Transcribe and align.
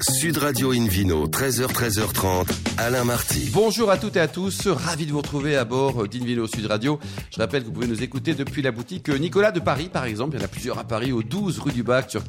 Sud 0.00 0.38
Radio 0.38 0.72
Invino, 0.72 1.26
13h, 1.28 1.66
13h30, 1.66 2.46
Alain 2.78 3.04
Marty. 3.04 3.50
Bonjour 3.52 3.90
à 3.90 3.98
toutes 3.98 4.16
et 4.16 4.20
à 4.20 4.26
tous, 4.26 4.66
ravi 4.66 5.04
de 5.06 5.12
vous 5.12 5.18
retrouver 5.18 5.56
à 5.56 5.64
bord 5.64 6.08
d'Invino 6.08 6.46
Sud 6.46 6.66
Radio. 6.66 6.98
Je 7.30 7.38
rappelle 7.38 7.62
que 7.62 7.66
vous 7.66 7.72
pouvez 7.72 7.86
nous 7.86 8.02
écouter 8.02 8.34
depuis 8.34 8.62
la 8.62 8.72
boutique 8.72 9.10
Nicolas 9.10 9.52
de 9.52 9.60
Paris, 9.60 9.90
par 9.92 10.06
exemple. 10.06 10.36
Il 10.36 10.40
y 10.40 10.42
en 10.42 10.46
a 10.46 10.48
plusieurs 10.48 10.78
à 10.78 10.84
Paris, 10.84 11.12
au 11.12 11.22
12 11.22 11.58
rue 11.58 11.72
du 11.72 11.82
Bac, 11.82 12.10
sur 12.10 12.24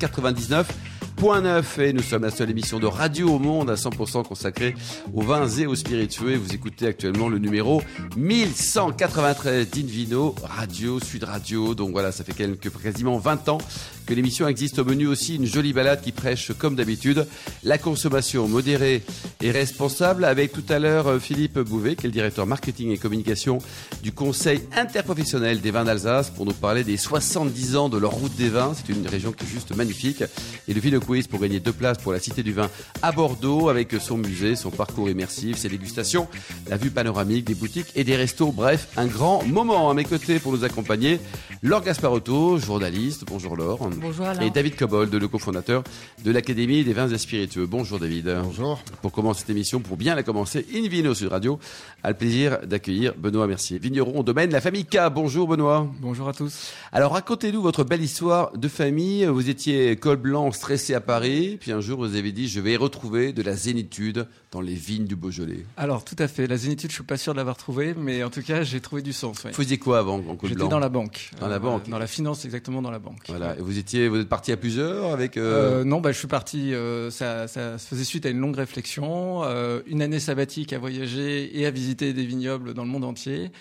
99.9. 1.24 1.82
Et 1.82 1.94
nous 1.94 2.04
sommes 2.04 2.24
la 2.24 2.32
seule 2.32 2.50
émission 2.50 2.80
de 2.80 2.86
radio 2.86 3.30
au 3.30 3.40
monde 3.40 3.70
à 3.70 3.76
100% 3.76 4.28
consacrée 4.28 4.76
aux 5.14 5.22
vins 5.22 5.48
et 5.48 5.66
aux 5.66 5.76
spiritueux. 5.76 6.36
Vous 6.36 6.54
écoutez 6.54 6.86
actuellement 6.86 7.30
le 7.30 7.40
numéro 7.40 7.82
1193 8.18 9.70
d'Invino 9.70 10.36
Radio, 10.44 11.00
Sud 11.00 11.24
Radio. 11.24 11.76
Donc 11.76 11.92
voilà, 11.92 12.12
ça 12.12 12.26
fait 12.26 12.34
quasiment 12.34 13.18
20 13.20 13.48
ans 13.48 13.58
que 14.06 14.14
l'émission 14.14 14.50
existe 14.50 14.80
au 14.80 14.86
menu 14.86 15.08
aussi 15.08 15.38
une 15.38 15.46
jolie 15.46 15.72
balade 15.72 16.02
qui 16.02 16.12
prêche 16.12 16.52
comme 16.58 16.76
d'habitude 16.76 17.26
la 17.64 17.78
consommation 17.78 18.50
modérée 18.50 19.02
et 19.42 19.52
responsable 19.52 20.26
avec 20.26 20.52
tout 20.52 20.64
à 20.68 20.78
l'heure 20.80 21.08
euh, 21.08 21.20
Philippe 21.20 21.58
Bouvet 21.60 21.96
qui 21.96 22.06
est 22.06 22.10
le 22.10 22.14
directeur 22.14 22.46
marketing 22.46 22.92
et 22.92 22.98
communication 22.98 23.60
du 24.02 24.12
Conseil 24.12 24.62
interprofessionnel 24.76 25.62
des 25.62 25.72
vins 25.72 25.86
d'Alsace 25.86 26.30
pour 26.32 26.46
nous 26.46 26.54
parler 26.54 26.84
des 26.84 26.98
70 26.98 27.78
ans 27.78 27.88
de 27.88 27.98
leur 27.98 28.12
route 28.12 28.36
des 28.36 28.50
vins. 28.50 28.74
C'est 28.76 28.92
une 28.92 29.08
région 29.08 29.32
qui 29.32 29.46
est 29.46 29.48
juste 29.48 29.74
magnifique. 29.76 30.24
Et 30.68 30.74
le 30.74 30.82
Vino 30.82 31.00
Pour 31.14 31.40
gagner 31.42 31.60
deux 31.60 31.72
places 31.72 32.00
pour 32.00 32.12
la 32.12 32.20
Cité 32.20 32.42
du 32.42 32.54
Vin 32.54 32.72
à 33.04 33.12
Bordeaux 33.12 33.70
avec 33.70 33.94
son 34.00 34.18
musée, 34.18 34.56
son 34.56 34.72
parcours 34.72 35.12
immersif, 35.12 35.58
ses 35.58 35.70
dégustations, 35.70 36.28
la 36.68 36.76
vue 36.76 36.90
panoramique 36.90 37.46
des 37.46 37.54
boutiques 37.54 37.92
et 37.96 38.04
des 38.04 38.16
restos. 38.16 38.52
Bref, 38.52 38.88
un 38.98 39.06
grand 39.06 39.44
moment 39.46 39.92
à 39.92 39.94
mes 39.94 40.06
côtés 40.06 40.40
pour 40.40 40.52
nous 40.54 40.64
accompagner. 40.64 41.20
Laure 41.66 41.82
Gasparotto, 41.82 42.58
journaliste. 42.58 43.24
Bonjour 43.26 43.56
Laure. 43.56 43.88
Bonjour 44.02 44.26
Alain. 44.26 44.42
Et 44.42 44.50
David 44.50 44.76
Cobold, 44.76 45.14
le 45.14 45.30
cofondateur 45.30 45.82
de 46.26 46.30
l'Académie 46.30 46.84
des 46.84 46.92
vins 46.92 47.08
et 47.08 47.18
spiritueux. 47.18 47.66
Bonjour 47.66 48.00
David. 48.00 48.38
Bonjour. 48.44 48.82
Pour 49.02 49.14
commencer 49.14 49.40
cette 49.40 49.52
émission, 49.52 49.80
pour 49.80 49.96
bien 49.96 50.14
la 50.14 50.24
commencer, 50.24 50.66
In 50.76 50.90
Vino 50.90 51.14
Sud 51.14 51.30
Radio 51.30 51.58
a 52.04 52.10
le 52.10 52.18
plaisir 52.18 52.60
d'accueillir 52.68 53.14
Benoît 53.18 53.48
Mercier, 53.48 53.78
vigneron 53.78 54.20
au 54.20 54.24
domaine 54.24 54.52
La 54.52 54.60
Famille 54.60 54.86
K. 54.86 55.10
Bonjour 55.10 55.48
Benoît. 55.48 55.88
Bonjour 56.02 56.28
à 56.28 56.34
tous. 56.34 56.74
Alors 56.92 57.14
racontez-nous 57.14 57.62
votre 57.62 57.86
belle 57.86 58.02
histoire 58.02 58.52
de 58.58 58.68
famille. 58.68 59.24
Vous 59.24 59.50
étiez 59.50 59.96
col 59.96 60.18
blanc, 60.18 60.52
stressé 60.52 60.94
à 60.94 61.00
Paris, 61.00 61.56
puis 61.62 61.72
un 61.72 61.80
jour 61.80 62.00
vous 62.00 62.18
avez 62.18 62.34
dit 62.34 62.50
je 62.50 62.60
vais 62.60 62.76
retrouver 62.76 63.32
de 63.32 63.42
la 63.42 63.56
zénitude 63.56 64.28
dans 64.54 64.62
les 64.62 64.76
vignes 64.76 65.06
du 65.06 65.16
Beaujolais. 65.16 65.66
Alors 65.78 66.06
tout 66.06 66.16
à 66.20 66.28
fait, 66.28 66.46
la 66.48 66.58
zénitude 66.58 66.92
je 66.92 66.96
suis 66.96 67.04
pas 67.04 67.18
sûr 67.18 67.34
de 67.34 67.38
l'avoir 67.38 67.58
trouvée, 67.58 67.96
mais 67.98 68.24
en 68.24 68.30
tout 68.30 68.44
cas 68.44 68.62
j'ai 68.64 68.80
trouvé 68.80 69.02
du 69.02 69.12
sens. 69.12 69.44
ouais. 69.44 69.50
Vous 69.52 69.58
faisiez 69.58 69.80
quoi 69.80 69.98
avant 70.00 70.20
en 70.20 70.38
J'étais 70.44 70.68
dans 70.68 70.78
la 70.80 70.90
banque. 70.90 71.32
Dans 71.40 71.48
la 71.48 71.58
banque. 71.60 71.90
Dans 71.90 71.98
la 71.98 72.06
finance 72.08 72.46
exactement 72.46 72.82
dans 72.84 72.92
la 72.92 73.00
banque. 73.00 73.24
Voilà. 73.30 73.58
Et 73.58 73.62
vous 73.62 73.78
étiez, 73.80 74.08
vous 74.08 74.18
êtes 74.20 74.30
parti 74.30 74.52
à 74.52 74.58
plusieurs 74.58 75.12
avec. 75.12 75.38
euh, 75.38 75.82
Euh, 75.82 75.84
non, 75.84 76.02
bah, 76.02 76.12
je 76.12 76.20
suis 76.20 76.28
parti. 76.28 76.74
euh, 76.74 77.10
ça, 77.10 77.48
ça 77.48 77.78
se 77.80 77.88
faisait 77.88 78.04
suite 78.04 78.26
à 78.28 78.30
une 78.30 78.40
longue 78.40 78.56
réflexion, 78.56 79.42
euh, 79.44 79.82
une 79.88 80.02
année 80.04 80.20
sabbatique 80.20 80.72
à 80.72 80.78
voyager 80.80 81.60
et 81.60 81.66
à 81.66 81.72
visiter 81.72 82.14
des 82.14 82.26
vignobles 82.26 82.74
dans 82.76 82.84
le 82.84 82.90
monde 82.90 83.04
entier, 83.06 83.52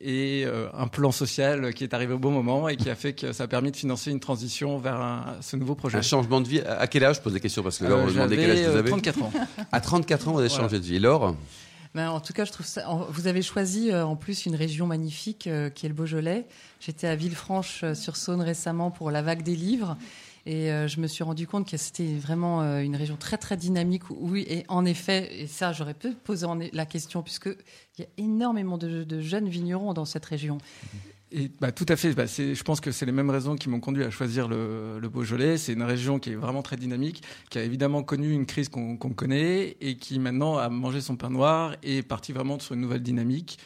et 0.00 0.44
euh, 0.46 0.68
un 0.74 0.86
plan 0.86 1.10
social 1.12 1.74
qui 1.74 1.82
est 1.84 1.92
arrivé 1.94 2.12
au 2.14 2.18
bon 2.18 2.30
moment 2.30 2.68
et 2.68 2.76
qui 2.76 2.88
a 2.88 2.94
fait 2.94 3.12
que 3.14 3.32
ça 3.32 3.44
a 3.44 3.46
permis 3.48 3.70
de 3.72 3.76
financer 3.76 4.10
une 4.10 4.20
transition 4.20 4.78
vers 4.78 5.00
un- 5.00 5.36
ce 5.40 5.56
nouveau 5.56 5.74
projet. 5.74 5.98
un 5.98 6.02
changement 6.02 6.40
de 6.40 6.48
vie. 6.48 6.60
À 6.60 6.86
quel 6.86 7.04
âge 7.04 7.16
Je 7.16 7.20
pose 7.22 7.34
la 7.34 7.40
question 7.40 7.62
parce 7.62 7.78
que 7.78 7.84
là, 7.84 7.90
Euh, 7.90 8.02
on 8.02 8.06
me 8.06 8.12
demandait 8.12 8.36
quel 8.36 8.50
âge 8.50 8.56
j'avais, 8.58 8.68
vous 8.70 8.76
euh, 8.76 8.78
avez. 8.80 8.90
34 8.90 9.22
ans. 9.22 9.32
À 9.72 9.80
34 9.80 10.28
ans, 10.28 10.32
vous 10.32 10.38
avez 10.38 10.48
Voilà. 10.48 10.62
changé 10.64 10.78
de 10.78 10.84
vie. 10.84 10.98
Laure? 10.98 11.34
Ben, 11.94 12.10
en 12.10 12.20
tout 12.20 12.32
cas, 12.34 12.44
je 12.44 12.52
trouve 12.52 12.66
ça. 12.66 12.84
Vous 13.10 13.26
avez 13.26 13.42
choisi 13.42 13.90
euh, 13.90 14.04
en 14.04 14.14
plus 14.14 14.46
une 14.46 14.54
région 14.54 14.86
magnifique 14.86 15.46
euh, 15.46 15.70
qui 15.70 15.86
est 15.86 15.88
le 15.88 15.94
Beaujolais. 15.94 16.44
J'étais 16.80 17.06
à 17.08 17.16
Villefranche-sur-Saône 17.16 18.40
récemment 18.42 18.90
pour 18.90 19.10
la 19.10 19.22
vague 19.22 19.42
des 19.42 19.56
livres. 19.56 19.96
Et 20.48 20.72
euh, 20.72 20.88
je 20.88 20.98
me 20.98 21.06
suis 21.06 21.22
rendu 21.22 21.46
compte 21.46 21.70
que 21.70 21.76
c'était 21.76 22.14
vraiment 22.14 22.62
euh, 22.62 22.80
une 22.80 22.96
région 22.96 23.16
très 23.16 23.36
très 23.36 23.58
dynamique. 23.58 24.04
Oui, 24.08 24.46
et 24.48 24.64
en 24.68 24.86
effet, 24.86 25.42
et 25.42 25.46
ça 25.46 25.74
j'aurais 25.74 25.92
pu 25.92 26.14
poser 26.14 26.46
la 26.72 26.86
question 26.86 27.22
puisque 27.22 27.50
il 27.98 28.00
y 28.00 28.02
a 28.02 28.06
énormément 28.16 28.78
de, 28.78 29.20
jeunes 29.20 29.50
vignerons 29.50 29.92
dans 29.92 30.06
cette 30.06 30.24
région. 30.24 30.56
Et 31.32 31.50
bah, 31.60 31.70
tout 31.70 31.84
à 31.90 31.96
fait. 31.96 32.14
Bah, 32.14 32.24
je 32.24 32.62
pense 32.62 32.80
que 32.80 32.92
c'est 32.92 33.04
les 33.04 33.12
mêmes 33.12 33.28
raisons 33.28 33.56
qui 33.56 33.68
m'ont 33.68 33.80
conduit 33.80 34.04
à 34.04 34.10
choisir 34.10 34.48
le, 34.48 35.06
Beaujolais. 35.12 35.58
C'est 35.58 35.74
une 35.74 35.82
région 35.82 36.18
qui 36.18 36.30
est 36.30 36.36
vraiment 36.36 36.62
très 36.62 36.78
dynamique, 36.78 37.22
qui 37.50 37.58
a 37.58 37.62
évidemment 37.62 38.02
connu 38.02 38.32
une 38.32 38.46
crise 38.46 38.70
qu'on 38.70 38.96
connaît 38.96 39.76
et 39.82 39.96
qui 39.96 40.18
maintenant 40.18 40.56
a 40.56 40.70
mangé 40.70 41.02
son 41.02 41.16
pain 41.16 41.28
noir 41.28 41.76
et 41.82 41.98
est 41.98 42.02
parti 42.02 42.32
vraiment 42.32 42.58
sur 42.58 42.74
une 42.74 42.80
nouvelle 42.80 43.02
dynamique. 43.02 43.58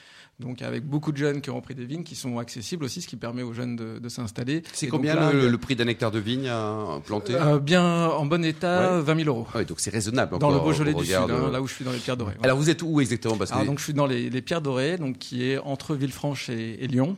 Donc 0.43 0.61
avec 0.63 0.85
beaucoup 0.85 1.13
de 1.13 1.17
jeunes 1.17 1.41
qui 1.41 1.51
ont 1.51 1.57
repris 1.57 1.75
des 1.75 1.85
vignes 1.85 2.03
qui 2.03 2.15
sont 2.15 2.39
accessibles 2.39 2.85
aussi, 2.85 3.01
ce 3.01 3.09
qui 3.09 3.17
permet 3.17 3.43
aux 3.43 3.53
jeunes 3.53 3.77
de, 3.77 3.99
de 3.99 4.09
s'installer. 4.09 4.63
C'est 4.73 4.87
donc 4.87 4.97
combien 4.99 5.15
là, 5.15 5.33
le, 5.33 5.57
prix 5.59 5.77
d'un 5.77 5.87
hectare 5.87 6.11
de 6.11 6.19
vigne 6.19 6.49
à 6.49 7.01
planter 7.07 7.35
Euh, 7.35 7.59
Bien 7.59 7.83
en 8.09 8.27
bon 8.27 8.45
état, 8.45 8.97
Ouais. 8.97 9.03
20 9.03 9.25
000 9.25 9.29
euros. 9.29 9.47
Ah 9.55 9.65
donc 9.65 9.81
c'est 9.81 9.91
raisonnable. 9.91 10.39
Dans 10.39 10.51
le 10.51 10.59
Beaujolais 10.59 10.93
au 10.95 11.01
du 11.01 11.07
Sud, 11.07 11.15
hein, 11.17 11.51
là 11.51 11.63
où 11.63 11.67
je 11.67 11.75
suis 11.75 11.85
dans 11.85 11.93
les 11.93 11.99
Pierres 11.99 12.17
Dorées. 12.17 12.35
Alors 12.43 12.59
vous 12.59 12.69
êtes 12.71 12.83
où 12.83 13.01
exactement? 13.01 13.37
Parce 13.37 13.51
que 13.51 13.55
Alors 13.57 13.67
donc 13.67 13.79
je 13.79 13.85
suis 13.85 13.95
dans 13.95 14.07
les, 14.07 14.29
les 14.31 14.43
Pierres 14.43 14.63
Dorées, 14.63 14.99
donc 14.99 15.19
qui 15.19 15.45
est 15.45 15.59
entre 15.59 15.95
Villefranche 15.95 16.49
et, 16.51 16.83
et 16.85 16.87
Lyon. 16.89 17.17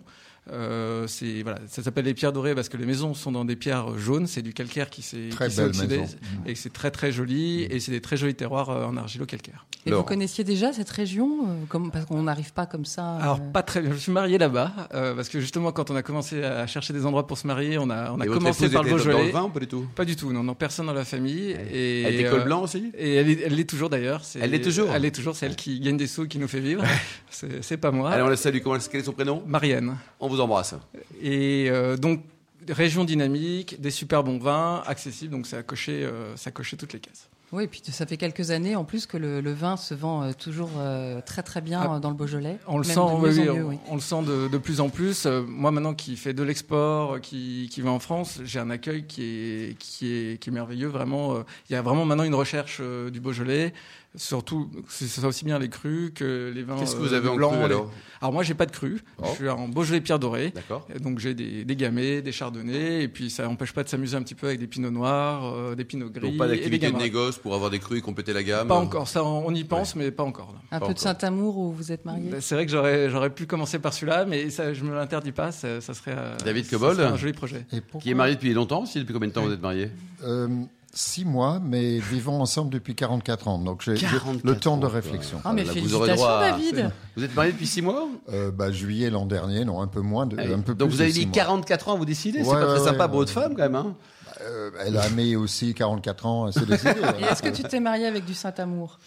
Euh, 0.52 1.06
voilà, 1.42 1.58
ça 1.68 1.82
s'appelle 1.82 2.04
les 2.04 2.14
pierres 2.14 2.32
dorées 2.32 2.54
parce 2.54 2.68
que 2.68 2.76
les 2.76 2.84
maisons 2.86 3.14
sont 3.14 3.32
dans 3.32 3.44
des 3.44 3.56
pierres 3.56 3.96
jaunes, 3.98 4.26
c'est 4.26 4.42
du 4.42 4.52
calcaire 4.52 4.90
qui 4.90 5.00
s'est 5.02 5.30
oxydé, 5.40 5.98
maison. 5.98 6.16
et 6.46 6.54
c'est 6.54 6.72
très 6.72 6.90
très 6.90 7.12
joli 7.12 7.62
et 7.62 7.80
c'est 7.80 7.92
des 7.92 8.00
très 8.02 8.16
jolis 8.16 8.34
terroirs 8.34 8.68
euh, 8.70 8.84
en 8.84 8.96
argilo-calcaire. 8.96 9.64
Et 9.86 9.92
vous 9.92 10.02
connaissiez 10.02 10.44
déjà 10.44 10.72
cette 10.72 10.90
région 10.90 11.46
euh, 11.46 11.54
comme, 11.68 11.90
Parce 11.90 12.06
qu'on 12.06 12.22
n'arrive 12.22 12.52
pas 12.52 12.66
comme 12.66 12.84
ça. 12.84 13.16
Alors 13.16 13.36
euh, 13.36 13.52
pas 13.52 13.62
très 13.62 13.80
bien. 13.80 13.92
Je 13.92 13.98
suis 13.98 14.12
marié 14.12 14.38
là-bas 14.38 14.72
euh, 14.94 15.14
parce 15.14 15.28
que 15.28 15.40
justement 15.40 15.72
quand 15.72 15.90
on 15.90 15.96
a 15.96 16.02
commencé 16.02 16.42
à 16.42 16.66
chercher 16.66 16.92
des 16.92 17.04
endroits 17.06 17.26
pour 17.26 17.38
se 17.38 17.46
marier, 17.46 17.78
on 17.78 17.90
a 17.90 18.10
on 18.12 18.20
a 18.20 18.24
Et 18.24 18.28
votre 18.28 18.38
commencé 18.40 18.68
par 18.70 18.82
le 18.82 18.88
était 18.90 18.98
dans 18.98 19.04
Beaujolais. 19.04 19.26
le 19.26 19.32
vin 19.32 19.44
ou 19.44 19.48
pas 19.50 19.60
du 19.60 19.66
tout? 19.66 19.86
Pas 19.94 20.04
du 20.04 20.16
tout, 20.16 20.32
non, 20.32 20.42
non, 20.42 20.54
personne 20.54 20.86
dans 20.86 20.92
la 20.94 21.04
famille. 21.04 21.56
Et, 21.72 22.02
Elle 22.02 22.14
était 22.20 22.30
col 22.30 22.44
blanc 22.44 22.62
aussi? 22.62 22.92
Et 22.96 23.14
elle 23.14 23.30
est, 23.30 23.40
elle 23.44 23.54
l'est 23.54 23.68
toujours 23.68 23.90
d'ailleurs. 23.90 24.24
C'est- 24.24 24.40
Elle 24.40 24.50
l'est 24.50 24.60
toujours 24.62 24.88
Elle 24.94 25.04
est 25.04 25.14
toujours, 25.14 25.36
c'est 25.36 25.46
elle 25.46 25.56
qui 25.56 25.80
gagne 25.80 25.96
des 25.96 26.06
sous, 26.06 26.26
qui 26.26 26.38
nous 26.38 26.48
fait 26.48 26.60
vivre. 26.60 26.82
c'est 27.30 27.76
pas 27.76 27.90
moi. 27.90 28.10
Allez, 28.10 28.22
on 28.22 28.28
la 28.28 28.36
salue. 28.36 28.58
Comment, 28.62 28.78
quel 28.90 29.00
est 29.00 29.04
son 29.04 29.12
prénom? 29.12 29.42
Marianne. 29.46 29.96
On 30.20 30.28
embrasse. 30.40 30.74
Et 31.22 31.66
euh, 31.70 31.96
donc, 31.96 32.22
région 32.68 33.04
dynamique, 33.04 33.80
des 33.80 33.90
super 33.90 34.24
bons 34.24 34.38
vins, 34.38 34.82
accessibles, 34.86 35.32
donc 35.32 35.46
ça 35.46 35.58
a 35.58 35.62
coché, 35.62 36.04
euh, 36.04 36.36
ça 36.36 36.48
a 36.48 36.52
coché 36.52 36.76
toutes 36.76 36.92
les 36.92 37.00
cases. 37.00 37.28
Oui, 37.54 37.64
et 37.64 37.66
puis 37.68 37.80
ça 37.84 38.04
fait 38.04 38.16
quelques 38.16 38.50
années 38.50 38.74
en 38.74 38.84
plus 38.84 39.06
que 39.06 39.16
le, 39.16 39.40
le 39.40 39.52
vin 39.52 39.76
se 39.76 39.94
vend 39.94 40.22
euh, 40.24 40.32
toujours 40.32 40.70
euh, 40.78 41.20
très 41.24 41.42
très 41.44 41.60
bien 41.60 41.80
Ah, 41.82 41.94
euh, 41.94 41.98
dans 42.00 42.10
le 42.10 42.16
Beaujolais. 42.16 42.58
On 42.66 42.78
le 42.78 42.84
sent, 42.84 42.94
de 42.94 43.00
oui, 43.00 43.30
mieux 43.30 43.42
oui, 43.42 43.48
en 43.48 43.54
mieux, 43.54 43.64
on, 43.64 43.68
oui. 43.68 43.78
on 43.90 43.94
le 43.94 44.00
sent 44.00 44.22
de, 44.26 44.48
de 44.48 44.58
plus 44.58 44.80
en 44.80 44.88
plus. 44.88 45.24
Euh, 45.26 45.42
moi, 45.46 45.70
maintenant, 45.70 45.94
qui 45.94 46.16
fait 46.16 46.34
de 46.34 46.42
l'export, 46.42 47.20
qui, 47.20 47.68
qui 47.70 47.80
va 47.80 47.90
en 47.90 48.00
France, 48.00 48.40
j'ai 48.44 48.58
un 48.58 48.70
accueil 48.70 49.06
qui 49.06 49.22
est, 49.22 49.78
qui 49.78 50.12
est, 50.12 50.40
qui 50.40 50.50
est 50.50 50.52
merveilleux. 50.52 50.88
Vraiment, 50.88 51.36
euh, 51.36 51.42
il 51.70 51.74
y 51.74 51.76
a 51.76 51.82
vraiment 51.82 52.04
maintenant 52.04 52.24
une 52.24 52.34
recherche 52.34 52.78
euh, 52.80 53.08
du 53.10 53.20
Beaujolais. 53.20 53.72
Surtout, 54.16 54.70
c'est 54.88 55.08
ça 55.08 55.26
aussi 55.26 55.44
bien 55.44 55.58
les 55.58 55.68
crus 55.68 56.12
que 56.14 56.52
les 56.54 56.62
vins. 56.62 56.76
Qu'est-ce 56.78 56.94
que 56.94 57.00
vous 57.00 57.14
avez 57.14 57.28
en 57.28 57.34
blancs, 57.34 57.50
cru 57.50 57.58
les- 57.58 57.64
alors 57.64 57.90
Alors 58.20 58.32
moi, 58.32 58.44
j'ai 58.44 58.54
pas 58.54 58.64
de 58.66 58.70
cru. 58.70 59.02
Oh. 59.18 59.24
Je 59.30 59.34
suis 59.34 59.48
en 59.48 59.66
Beaujolais 59.66 60.00
Pierre 60.00 60.20
Doré. 60.20 60.52
D'accord. 60.54 60.86
Donc 61.00 61.18
j'ai 61.18 61.34
des, 61.34 61.64
des 61.64 61.74
gamay, 61.76 62.22
des 62.22 62.30
chardonnays, 62.30 63.02
et 63.02 63.08
puis 63.08 63.28
ça 63.28 63.42
n'empêche 63.42 63.72
pas 63.72 63.82
de 63.82 63.88
s'amuser 63.88 64.16
un 64.16 64.22
petit 64.22 64.36
peu 64.36 64.46
avec 64.46 64.60
des 64.60 64.68
pinots 64.68 64.92
noirs, 64.92 65.52
euh, 65.52 65.74
des 65.74 65.84
pinots 65.84 66.10
gris 66.10 66.28
Donc 66.30 66.36
pas 66.38 66.46
et 66.46 66.50
des 66.50 66.56
d'activité 66.58 66.92
de 66.92 66.96
négoce 66.96 67.38
pour 67.44 67.54
avoir 67.54 67.70
des 67.70 67.78
crus 67.78 67.98
et 67.98 68.00
compléter 68.00 68.32
la 68.32 68.42
gamme 68.42 68.68
Pas 68.68 68.74
encore, 68.74 69.06
ça 69.06 69.22
on 69.22 69.54
y 69.54 69.64
pense, 69.64 69.94
mais 69.96 70.10
pas 70.10 70.22
encore. 70.24 70.54
Un 70.72 70.80
Pas 70.80 70.86
peu 70.86 70.94
de. 70.94 70.98
Saint-Amour 70.98 71.58
où 71.58 71.72
vous 71.72 71.92
êtes 71.92 72.06
marié 72.06 72.30
Ben, 72.30 72.40
C'est 72.40 72.54
vrai 72.54 72.64
que 72.64 72.72
j'aurais 72.72 73.10
j'aurais 73.10 73.28
pu 73.28 73.44
commencer 73.46 73.78
par 73.78 73.92
celui-là, 73.92 74.24
mais 74.24 74.48
ça 74.48 74.72
je 74.72 74.82
me 74.82 74.94
l'interdis 74.94 75.30
pas, 75.32 75.52
ça, 75.52 75.82
ça 75.82 75.92
serait 75.92 76.14
euh, 76.16 76.36
David 76.42 76.68
Cobold 76.70 76.98
un 76.98 77.16
joli 77.18 77.34
projet. 77.34 77.66
Et 77.70 77.82
pourquoi 77.82 78.00
Qui 78.00 78.10
est 78.10 78.14
marié 78.14 78.34
depuis 78.34 78.54
longtemps 78.54 78.82
aussi 78.84 78.98
Depuis 78.98 79.12
combien 79.12 79.28
de 79.28 79.34
temps 79.34 79.42
vous 79.44 79.52
êtes 79.52 79.60
marié 79.62 79.90
Euh, 80.24 80.48
Six 80.96 81.24
mois, 81.24 81.60
mais 81.60 81.98
vivons 81.98 82.40
ensemble 82.40 82.70
depuis 82.72 82.94
44 82.94 83.48
ans. 83.48 83.58
Donc 83.58 83.82
j'ai 83.82 83.96
j'ai 83.96 84.06
44 84.06 84.44
le 84.44 84.56
temps 84.56 84.76
de 84.76 84.86
réflexion. 84.86 85.40
Ah, 85.44 85.52
mais 85.52 85.64
Là, 85.64 85.72
vous 85.72 85.92
aurez 85.96 86.06
félicitations, 86.06 86.14
droit 86.16 86.30
à- 86.38 86.50
David 86.52 86.90
Vous 87.16 87.24
êtes 87.24 87.34
marié 87.34 87.50
depuis 87.52 87.66
6 87.66 87.82
mois 87.82 88.06
Euh, 88.32 88.52
bah, 88.52 88.70
juillet 88.70 89.10
l'an 89.10 89.26
dernier, 89.26 89.64
non, 89.64 89.82
un 89.82 89.88
peu 89.88 90.00
moins, 90.00 90.24
de, 90.24 90.36
Ah 90.38 90.42
un 90.54 90.60
peu 90.60 90.72
Donc 90.74 90.90
plus 90.90 90.96
vous 90.96 91.02
avez 91.02 91.10
six 91.12 91.26
mois. 91.26 91.34
44 91.34 91.88
ans 91.88 91.94
à 91.94 91.96
vous 91.96 92.04
décider 92.04 92.44
C'est 92.44 92.48
Ouais, 92.48 92.54
pas 92.60 92.66
très 92.66 92.78
ouais, 92.78 92.84
sympa 92.84 93.04
ouais, 93.04 93.08
pour 93.10 93.18
votre 93.18 93.36
ouais. 93.36 93.42
femme 93.42 93.54
quand 93.56 93.62
même. 93.64 93.74
Hein 93.74 93.96
Euh, 94.44 94.70
elle 94.84 94.96
a 94.98 95.08
mis 95.10 95.36
aussi 95.36 95.72
44 95.74 96.26
ans 96.26 96.44
à 96.46 96.52
se 96.52 96.60
décider. 96.60 96.90
Et 97.20 97.24
est-ce 97.24 97.42
que 97.42 97.48
tu 97.48 97.62
t'es 97.62 97.80
marié 97.80 98.06
avec 98.06 98.24
du 98.24 98.34
Saint-Amour? 98.34 98.98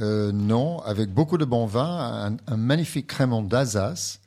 Euh, 0.00 0.30
non, 0.32 0.80
avec 0.82 1.10
beaucoup 1.12 1.38
de 1.38 1.44
bons 1.44 1.66
vins, 1.66 2.36
un, 2.48 2.52
un 2.52 2.56
magnifique 2.56 3.06
crémant 3.06 3.42
d'Alsace, 3.42 4.20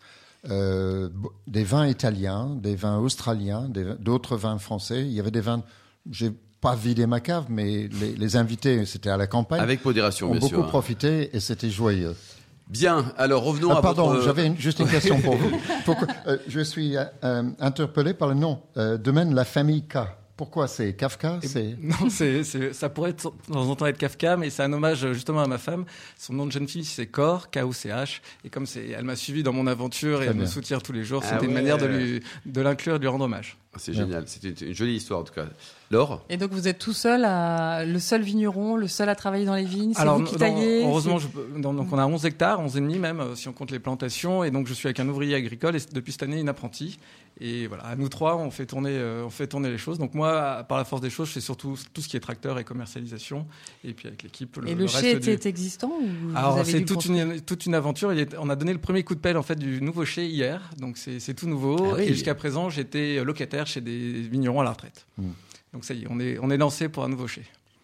euh, 0.49 1.09
des 1.47 1.63
vins 1.63 1.87
italiens, 1.87 2.55
des 2.55 2.75
vins 2.75 2.97
australiens, 2.97 3.69
d'autres 3.99 4.37
vins 4.37 4.57
français. 4.57 5.01
Il 5.01 5.11
y 5.11 5.19
avait 5.19 5.31
des 5.31 5.41
vins, 5.41 5.61
j'ai 6.09 6.31
pas 6.61 6.75
vidé 6.75 7.05
ma 7.05 7.19
cave, 7.19 7.45
mais 7.49 7.87
les, 7.99 8.15
les 8.15 8.35
invités, 8.35 8.85
c'était 8.85 9.09
à 9.11 9.17
la 9.17 9.27
campagne, 9.27 9.59
Avec 9.61 9.85
modération, 9.85 10.27
ont 10.27 10.31
bien 10.31 10.39
beaucoup 10.39 10.55
sûr. 10.55 10.63
hein. 10.63 10.67
profité 10.69 11.35
et 11.35 11.39
c'était 11.39 11.69
joyeux. 11.69 12.15
Bien, 12.67 13.13
alors 13.17 13.43
revenons 13.43 13.69
Ah, 13.71 13.77
à 13.77 13.81
pardon, 13.81 14.07
votre... 14.09 14.23
j'avais 14.23 14.45
une- 14.47 14.57
juste 14.57 14.79
une 14.79 14.87
question 14.89 15.21
pour 15.21 15.35
vous. 15.37 15.51
Pourquoi, 15.85 16.07
euh, 16.27 16.37
je 16.47 16.59
suis 16.59 16.95
euh, 16.97 17.43
interpellé 17.59 18.13
par 18.13 18.27
le 18.27 18.33
nom. 18.33 18.59
Euh, 18.75 18.97
domaine 18.97 19.33
La 19.35 19.45
Famille 19.45 19.83
K. 19.83 19.99
Pourquoi 20.37 20.67
c'est 20.67 20.93
Kafka 20.93 21.39
c'est... 21.41 21.75
Non, 21.81 22.09
c'est, 22.09 22.43
c'est- 22.43 22.71
ça 22.73 22.89
pourrait 22.89 23.09
être, 23.09 23.33
de 23.47 23.53
temps 23.53 23.67
en 23.69 23.75
temps 23.75 23.87
être 23.87 23.97
Kafka, 23.97 24.37
mais 24.37 24.49
c'est 24.51 24.61
un 24.63 24.71
hommage 24.71 25.03
euh, 25.03 25.13
justement 25.13 25.41
à 25.41 25.47
ma 25.47 25.57
femme. 25.57 25.85
Son 26.17 26.33
nom 26.33 26.45
de 26.45 26.51
jeune 26.51 26.67
fille, 26.67 26.85
c'est 26.85 27.07
Cor, 27.07 27.49
K-O-C-H. 27.49 28.21
Et 28.45 28.49
comme 28.49 28.65
c'est, 28.67 28.87
elle 28.89 29.03
m'a 29.03 29.15
suivi 29.15 29.41
dans 29.43 29.51
mon 29.53 29.65
aventure 29.67 30.21
et 30.21 30.25
Très 30.27 30.33
elle 30.35 30.39
me 30.41 30.45
soutient 30.45 30.79
tous 30.79 30.93
les 30.93 31.03
jours, 31.03 31.23
Ah 31.25 31.33
c'était 31.33 31.47
une 31.47 31.53
manière 31.53 31.77
de, 31.79 31.87
lui, 31.87 32.23
de 32.45 32.61
l'inclure 32.61 32.95
et 32.95 32.97
de 32.99 33.01
lui 33.03 33.09
rendre 33.09 33.25
hommage. 33.25 33.57
C'est 33.77 33.93
génial, 33.93 34.23
c'est 34.27 34.43
une, 34.43 34.69
une, 34.69 34.73
jolie 34.73 34.95
histoire 34.95 35.21
en 35.21 35.23
tout 35.23 35.33
cas. 35.33 35.45
Laure 35.89 36.25
Et 36.29 36.35
donc 36.35 36.51
vous 36.51 36.67
êtes 36.67 36.79
tout 36.79 36.93
seul, 36.93 37.23
à, 37.23 37.85
le 37.85 37.99
seul 37.99 38.21
vigneron, 38.21 38.75
le 38.75 38.87
seul 38.87 39.07
à 39.07 39.15
travailler 39.15 39.45
dans 39.45 39.55
les 39.55 39.63
vignes 39.63 39.93
C'est 39.95 40.05
vous 40.05 40.23
qui 40.23 40.35
taillez 40.35 40.83
Heureusement, 40.83 41.17
je, 41.17 41.27
donc 41.57 41.87
on 41.91 41.97
a 41.97 42.05
11 42.05 42.25
hectares, 42.25 42.59
11 42.59 42.77
et 42.77 42.81
demi 42.81 42.99
même, 42.99 43.21
euh, 43.21 43.35
si 43.35 43.47
on 43.47 43.53
compte 43.53 43.71
les 43.71 43.79
plantations. 43.79 44.43
Et 44.43 44.51
donc 44.51 44.67
je 44.67 44.73
suis 44.73 44.87
avec 44.87 44.99
un 44.99 45.07
ouvrier 45.07 45.35
agricole 45.35 45.75
et 45.75 45.79
depuis 45.93 46.11
cette 46.11 46.23
année 46.23 46.39
une 46.39 46.49
apprentie. 46.49 46.99
Et 47.39 47.67
voilà, 47.67 47.83
à 47.83 47.95
nous 47.95 48.09
trois, 48.09 48.35
on 48.35 48.49
fait 48.49 48.65
tourner, 48.65 48.93
euh, 48.93 49.23
on 49.25 49.29
fait 49.29 49.45
tourner 49.45 49.69
les 49.69 49.77
choses. 49.77 49.99
Donc 49.99 50.15
moi, 50.15 50.65
par 50.67 50.77
la 50.77 50.85
force 50.85 51.03
des 51.03 51.11
choses, 51.11 51.27
je 51.27 51.33
fais 51.33 51.39
surtout 51.39 51.77
tout 51.93 52.01
ce 52.01 52.07
qui 52.07 52.17
est 52.17 52.19
tracteur 52.19 52.57
et 52.57 52.63
commercialisation. 52.63 53.45
Et 53.83 53.93
puis 53.93 54.07
avec 54.07 54.23
l'équipe, 54.23 54.57
le, 54.57 54.67
et 54.67 54.75
le, 54.75 54.87
chai 54.87 55.11
était 55.11 55.47
existant 55.47 55.91
Alors 56.35 56.65
c'est 56.65 56.83
toute 56.83 57.05
une, 57.05 57.39
toute 57.41 57.65
une 57.65 57.75
aventure. 57.75 58.11
on 58.39 58.49
a 58.49 58.55
donné 58.55 58.73
le 58.73 58.79
premier 58.79 59.03
coup 59.03 59.13
de 59.13 59.19
pelle 59.19 59.37
en 59.37 59.43
fait 59.43 59.55
du 59.55 59.81
nouveau 59.81 60.03
chai 60.03 60.25
hier, 60.25 60.71
donc 60.79 60.97
c'est 60.97 61.33
tout 61.35 61.47
nouveau. 61.47 61.93
Ah 61.95 62.01
et 62.01 62.07
jusqu'à 62.07 62.33
présent, 62.33 62.69
j'étais 62.69 63.23
locataire 63.23 63.66
chez 63.67 63.81
des 63.81 64.21
vignerons 64.21 64.61
à 64.61 64.63
la 64.63 64.71
retraite. 64.71 65.05
Hmm. 65.17 65.31
Donc 65.73 65.85
ça 65.85 65.93
y 65.93 66.03
est, 66.03 66.07
on 66.09 66.19
est, 66.19 66.39
on 66.39 66.49
est 66.49 66.57
lancé 66.57 66.89
pour 66.89 67.03
un 67.03 67.09
nouveau 67.09 67.27
chai. 67.27 67.43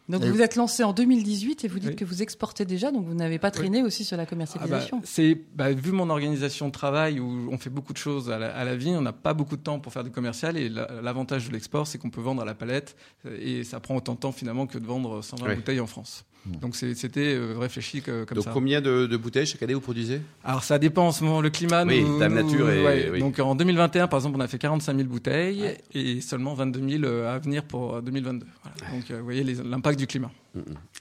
Donc 0.09 0.21
vous 0.23 0.41
êtes 0.41 0.57
lancé 0.57 0.83
en 0.83 0.91
2018 0.91 1.63
et 1.63 1.67
vous 1.69 1.79
dites 1.79 1.95
que 1.95 2.03
vous 2.03 2.21
exportez 2.21 2.65
déjà, 2.65 2.91
donc 2.91 3.05
vous 3.05 3.13
n'avez 3.13 3.39
pas 3.39 3.51
traîné 3.51 3.83
aussi 3.83 4.03
sur 4.03 4.17
la 4.17 4.25
commercialisation. 4.25 4.97
Ah 4.97 5.01
bah, 5.01 5.07
c'est 5.09 5.37
bah, 5.55 5.71
vu 5.71 5.93
mon 5.93 6.09
organisation 6.09 6.67
de 6.67 6.73
travail 6.73 7.21
où 7.21 7.49
on 7.49 7.57
fait 7.57 7.69
beaucoup 7.69 7.93
de 7.93 7.97
choses 7.97 8.29
à 8.29 8.37
la, 8.37 8.53
à 8.53 8.65
la 8.65 8.75
vie, 8.75 8.89
on 8.89 9.01
n'a 9.01 9.13
pas 9.13 9.33
beaucoup 9.33 9.55
de 9.55 9.61
temps 9.61 9.79
pour 9.79 9.93
faire 9.93 10.03
du 10.03 10.11
commercial 10.11 10.57
et 10.57 10.67
l'avantage 10.67 11.47
de 11.47 11.53
l'export 11.53 11.87
c'est 11.87 11.97
qu'on 11.99 12.09
peut 12.09 12.21
vendre 12.21 12.41
à 12.41 12.45
la 12.45 12.53
palette 12.53 12.97
et 13.25 13.63
ça 13.63 13.79
prend 13.79 13.95
autant 13.95 14.15
de 14.15 14.19
temps 14.19 14.33
finalement 14.33 14.67
que 14.67 14.77
de 14.77 14.85
vendre 14.85 15.21
120 15.21 15.55
bouteilles 15.55 15.79
en 15.79 15.87
France. 15.87 16.25
Donc 16.45 16.75
c'était 16.75 17.35
euh, 17.35 17.55
réfléchi 17.57 18.01
comme 18.01 18.25
ça. 18.27 18.35
Donc 18.35 18.49
combien 18.51 18.81
de, 18.81 19.17
bouteilles 19.17 19.45
chaque 19.45 19.63
année 19.63 19.73
vous 19.73 19.81
produisez? 19.81 20.21
Alors 20.43 20.63
ça 20.63 20.77
dépend 20.77 21.07
en 21.07 21.11
ce 21.11 21.23
moment, 21.23 21.39
le 21.39 21.49
climat. 21.49 21.85
Oui, 21.85 22.05
la 22.19 22.27
nature 22.27 22.69
et... 22.69 23.19
Donc 23.19 23.39
en 23.39 23.55
2021 23.55 24.07
par 24.07 24.19
exemple 24.19 24.37
on 24.37 24.41
a 24.41 24.47
fait 24.47 24.57
45 24.57 24.95
000 24.97 25.07
bouteilles 25.07 25.77
et 25.93 26.19
seulement 26.21 26.53
22 26.53 26.89
000 26.99 27.03
euh, 27.03 27.33
à 27.33 27.39
venir 27.39 27.63
pour 27.63 28.01
2022. 28.01 28.45
Donc 28.91 29.11
euh, 29.11 29.19
vous 29.19 29.23
voyez 29.23 29.43
l'impact 29.43 29.97
du 29.97 30.07
climat. 30.07 30.31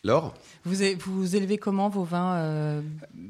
Laure 0.05 0.35
vous, 0.65 0.77
vous 1.07 1.37
élevez 1.37 1.59
comment 1.59 1.89
vos 1.89 2.05
vins 2.05 2.83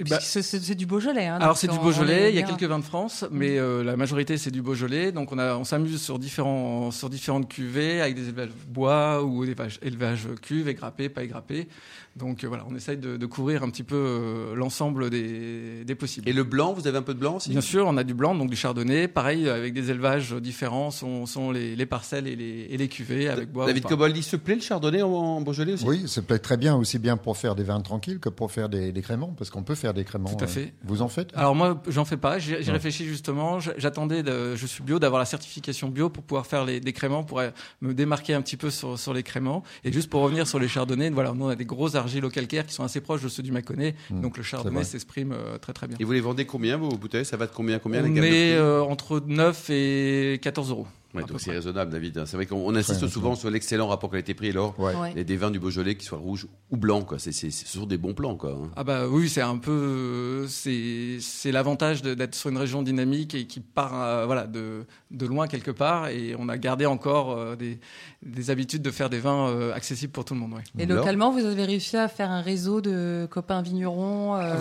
bah, 0.08 0.19
C'est 0.20 0.74
du 0.74 0.86
Beaujolais. 0.86 1.26
Hein, 1.26 1.38
alors 1.40 1.56
c'est 1.56 1.69
du 1.69 1.78
Beaujolais, 1.78 2.30
il 2.30 2.36
y 2.36 2.38
a 2.38 2.42
quelques 2.42 2.64
vins 2.64 2.78
de 2.78 2.84
France, 2.84 3.24
mais 3.30 3.58
la 3.58 3.96
majorité 3.96 4.36
c'est 4.38 4.50
du 4.50 4.62
Beaujolais. 4.62 5.12
Donc 5.12 5.32
on, 5.32 5.38
a, 5.38 5.56
on 5.56 5.64
s'amuse 5.64 6.00
sur, 6.00 6.19
différents, 6.19 6.90
sur 6.90 7.10
différentes 7.10 7.48
cuvées 7.48 8.00
avec 8.00 8.14
des 8.14 8.28
élevages 8.28 8.50
bois 8.69 9.22
ou 9.22 9.44
des 9.44 9.54
élevages 9.82 10.28
cuves, 10.40 10.69
égrappés, 10.69 11.08
pas 11.08 11.24
égrappés. 11.24 11.69
Donc 12.16 12.44
euh, 12.44 12.48
voilà, 12.48 12.64
on 12.69 12.74
essaye 12.74 12.98
de, 12.98 13.26
couvrir 13.26 13.62
un 13.62 13.70
petit 13.70 13.82
peu 13.82 13.96
euh, 13.96 14.54
l'ensemble 14.54 15.08
des, 15.08 15.94
possibles. 15.98 16.28
Et 16.28 16.32
le 16.32 16.44
blanc, 16.44 16.72
vous 16.72 16.86
avez 16.86 16.98
un 16.98 17.02
peu 17.02 17.14
de 17.14 17.19
blanc 17.19 17.36
aussi? 17.36 17.50
Bien 17.50 17.60
sûr, 17.60 17.86
on 17.86 17.96
a 17.96 18.04
du 18.04 18.12
blanc, 18.12 18.34
donc 18.34 18.50
du 18.50 18.56
chardonnay. 18.56 19.08
Pareil, 19.08 19.48
avec 19.48 19.72
des 19.72 19.90
élevages 19.90 20.34
différents, 20.34 20.90
sont, 20.90 21.26
sont 21.26 21.50
les, 21.50 21.86
parcelles 21.86 22.26
et 22.26 22.36
les, 22.36 22.66
et 22.70 22.76
les 22.76 22.88
cuvées 22.88 23.28
avec 23.28 23.50
bois. 23.50 23.66
David 23.66 23.84
Cobol, 23.84 24.14
il 24.14 24.22
se 24.22 24.36
plaît 24.36 24.54
le 24.54 24.60
chardonnay 24.60 25.02
en, 25.02 25.40
Beaujolais 25.40 25.74
aussi? 25.74 25.84
Oui, 25.86 26.02
se 26.12 26.20
plaît 26.20 26.38
très 26.38 26.56
bien, 26.56 26.76
aussi 26.76 26.98
bien 26.98 27.16
pour 27.16 27.36
faire 27.36 27.54
des 27.54 27.62
vins 27.62 27.80
tranquilles 27.80 28.20
que 28.20 28.28
pour 28.28 28.52
faire 28.52 28.68
des, 28.68 28.92
créments, 29.02 29.34
parce 29.36 29.50
qu'on 29.50 29.62
peut 29.62 29.74
faire 29.74 29.94
des 29.94 30.04
créments. 30.04 30.34
Tout 30.34 30.44
à 30.44 30.46
fait. 30.46 30.74
vous 30.84 31.02
en 31.02 31.08
faites? 31.08 31.30
Alors 31.34 31.54
moi, 31.54 31.82
j'en 31.88 32.04
fais 32.04 32.16
pas. 32.16 32.38
J'ai 32.38 32.56
réfléchi 32.70 33.04
justement. 33.04 33.58
J'attendais, 33.60 34.22
je 34.24 34.66
suis 34.66 34.82
bio, 34.82 34.98
d'avoir 34.98 35.18
la 35.18 35.26
certification 35.26 35.88
bio 35.88 36.08
pour 36.08 36.22
pouvoir 36.22 36.46
faire 36.46 36.64
les, 36.64 36.80
des 36.80 36.92
créments, 36.92 37.24
pour 37.24 37.40
me 37.80 37.94
démarquer 37.94 38.34
un 38.34 38.42
petit 38.42 38.56
peu 38.56 38.70
sur, 38.70 38.98
sur 38.98 39.12
les 39.12 39.22
créments. 39.22 39.62
Et 39.84 39.92
juste 39.92 40.10
pour 40.10 40.22
revenir 40.22 40.46
sur 40.46 40.58
les 40.58 40.68
chardonnays, 40.68 41.10
voilà, 41.10 41.32
nous 41.32 41.46
on 41.46 41.48
a 41.48 41.56
des 41.56 41.64
gros 41.64 41.96
argiles 41.96 42.24
au 42.24 42.30
calcaire 42.30 42.66
qui 42.66 42.74
sont 42.74 42.84
assez 42.84 43.00
proches 43.00 43.22
de 43.22 43.28
ceux 43.28 43.42
du 43.42 43.52
Mâconnais. 43.52 43.94
Hmm. 44.10 44.20
donc 44.20 44.36
le 44.36 44.42
chardonnay 44.42 44.84
s'exprime 44.84 45.32
euh, 45.32 45.58
très 45.58 45.72
très 45.72 45.86
bien. 45.86 45.96
Et 45.98 46.04
vous 46.04 46.12
les 46.12 46.20
vendez 46.20 46.46
combien 46.46 46.76
vos 46.76 46.90
bouteilles? 46.90 47.24
Ça 47.24 47.36
va 47.36 47.46
de 47.46 47.52
combien 47.52 47.78
combien 47.78 48.04
On 48.04 48.14
est 48.16 48.54
euh, 48.54 48.82
entre 48.82 49.22
9 49.26 49.70
et 49.70 50.40
14 50.42 50.70
euros. 50.70 50.86
Ouais, 51.14 51.24
donc 51.24 51.40
c'est 51.40 51.50
raisonnable, 51.50 51.90
David. 51.90 52.24
C'est 52.24 52.36
vrai 52.36 52.46
qu'on 52.46 52.74
insiste 52.74 53.06
souvent 53.06 53.34
sur 53.34 53.50
l'excellent 53.50 53.88
rapport 53.88 54.10
qualité-prix. 54.10 54.50
Alors, 54.50 54.78
ouais. 54.80 55.24
des 55.24 55.36
vins 55.36 55.50
du 55.50 55.58
Beaujolais 55.58 55.94
qui 55.94 56.06
soient 56.06 56.18
rouges 56.18 56.46
ou 56.70 56.76
blancs, 56.78 57.06
quoi. 57.06 57.18
C'est, 57.18 57.32
c'est, 57.32 57.50
ce 57.50 57.66
sont 57.66 57.84
des 57.84 57.98
bons 57.98 58.14
plans, 58.14 58.36
quoi. 58.36 58.56
Ah 58.76 58.84
bah 58.84 59.06
oui, 59.08 59.28
c'est 59.28 59.42
un 59.42 59.58
peu, 59.58 60.46
c'est, 60.48 61.18
c'est 61.20 61.52
l'avantage 61.52 62.00
d'être 62.02 62.34
sur 62.34 62.48
une 62.48 62.56
région 62.56 62.82
dynamique 62.82 63.34
et 63.34 63.46
qui 63.46 63.60
part, 63.60 63.92
euh, 63.94 64.24
voilà, 64.24 64.46
de, 64.46 64.86
de 65.10 65.26
loin 65.26 65.48
quelque 65.48 65.70
part. 65.70 66.08
Et 66.08 66.34
on 66.38 66.48
a 66.48 66.56
gardé 66.56 66.86
encore 66.86 67.32
euh, 67.32 67.56
des, 67.56 67.78
des 68.22 68.50
habitudes 68.50 68.82
de 68.82 68.90
faire 68.90 69.10
des 69.10 69.20
vins 69.20 69.48
euh, 69.48 69.74
accessibles 69.74 70.12
pour 70.12 70.24
tout 70.24 70.32
le 70.32 70.40
monde. 70.40 70.54
Ouais. 70.54 70.62
Et 70.78 70.86
localement, 70.86 71.30
vous 71.30 71.44
avez 71.44 71.64
réussi 71.66 71.98
à 71.98 72.08
faire 72.08 72.30
un 72.30 72.40
réseau 72.40 72.80
de 72.80 73.28
copains 73.30 73.60
vignerons. 73.60 74.34
Ah 74.34 74.56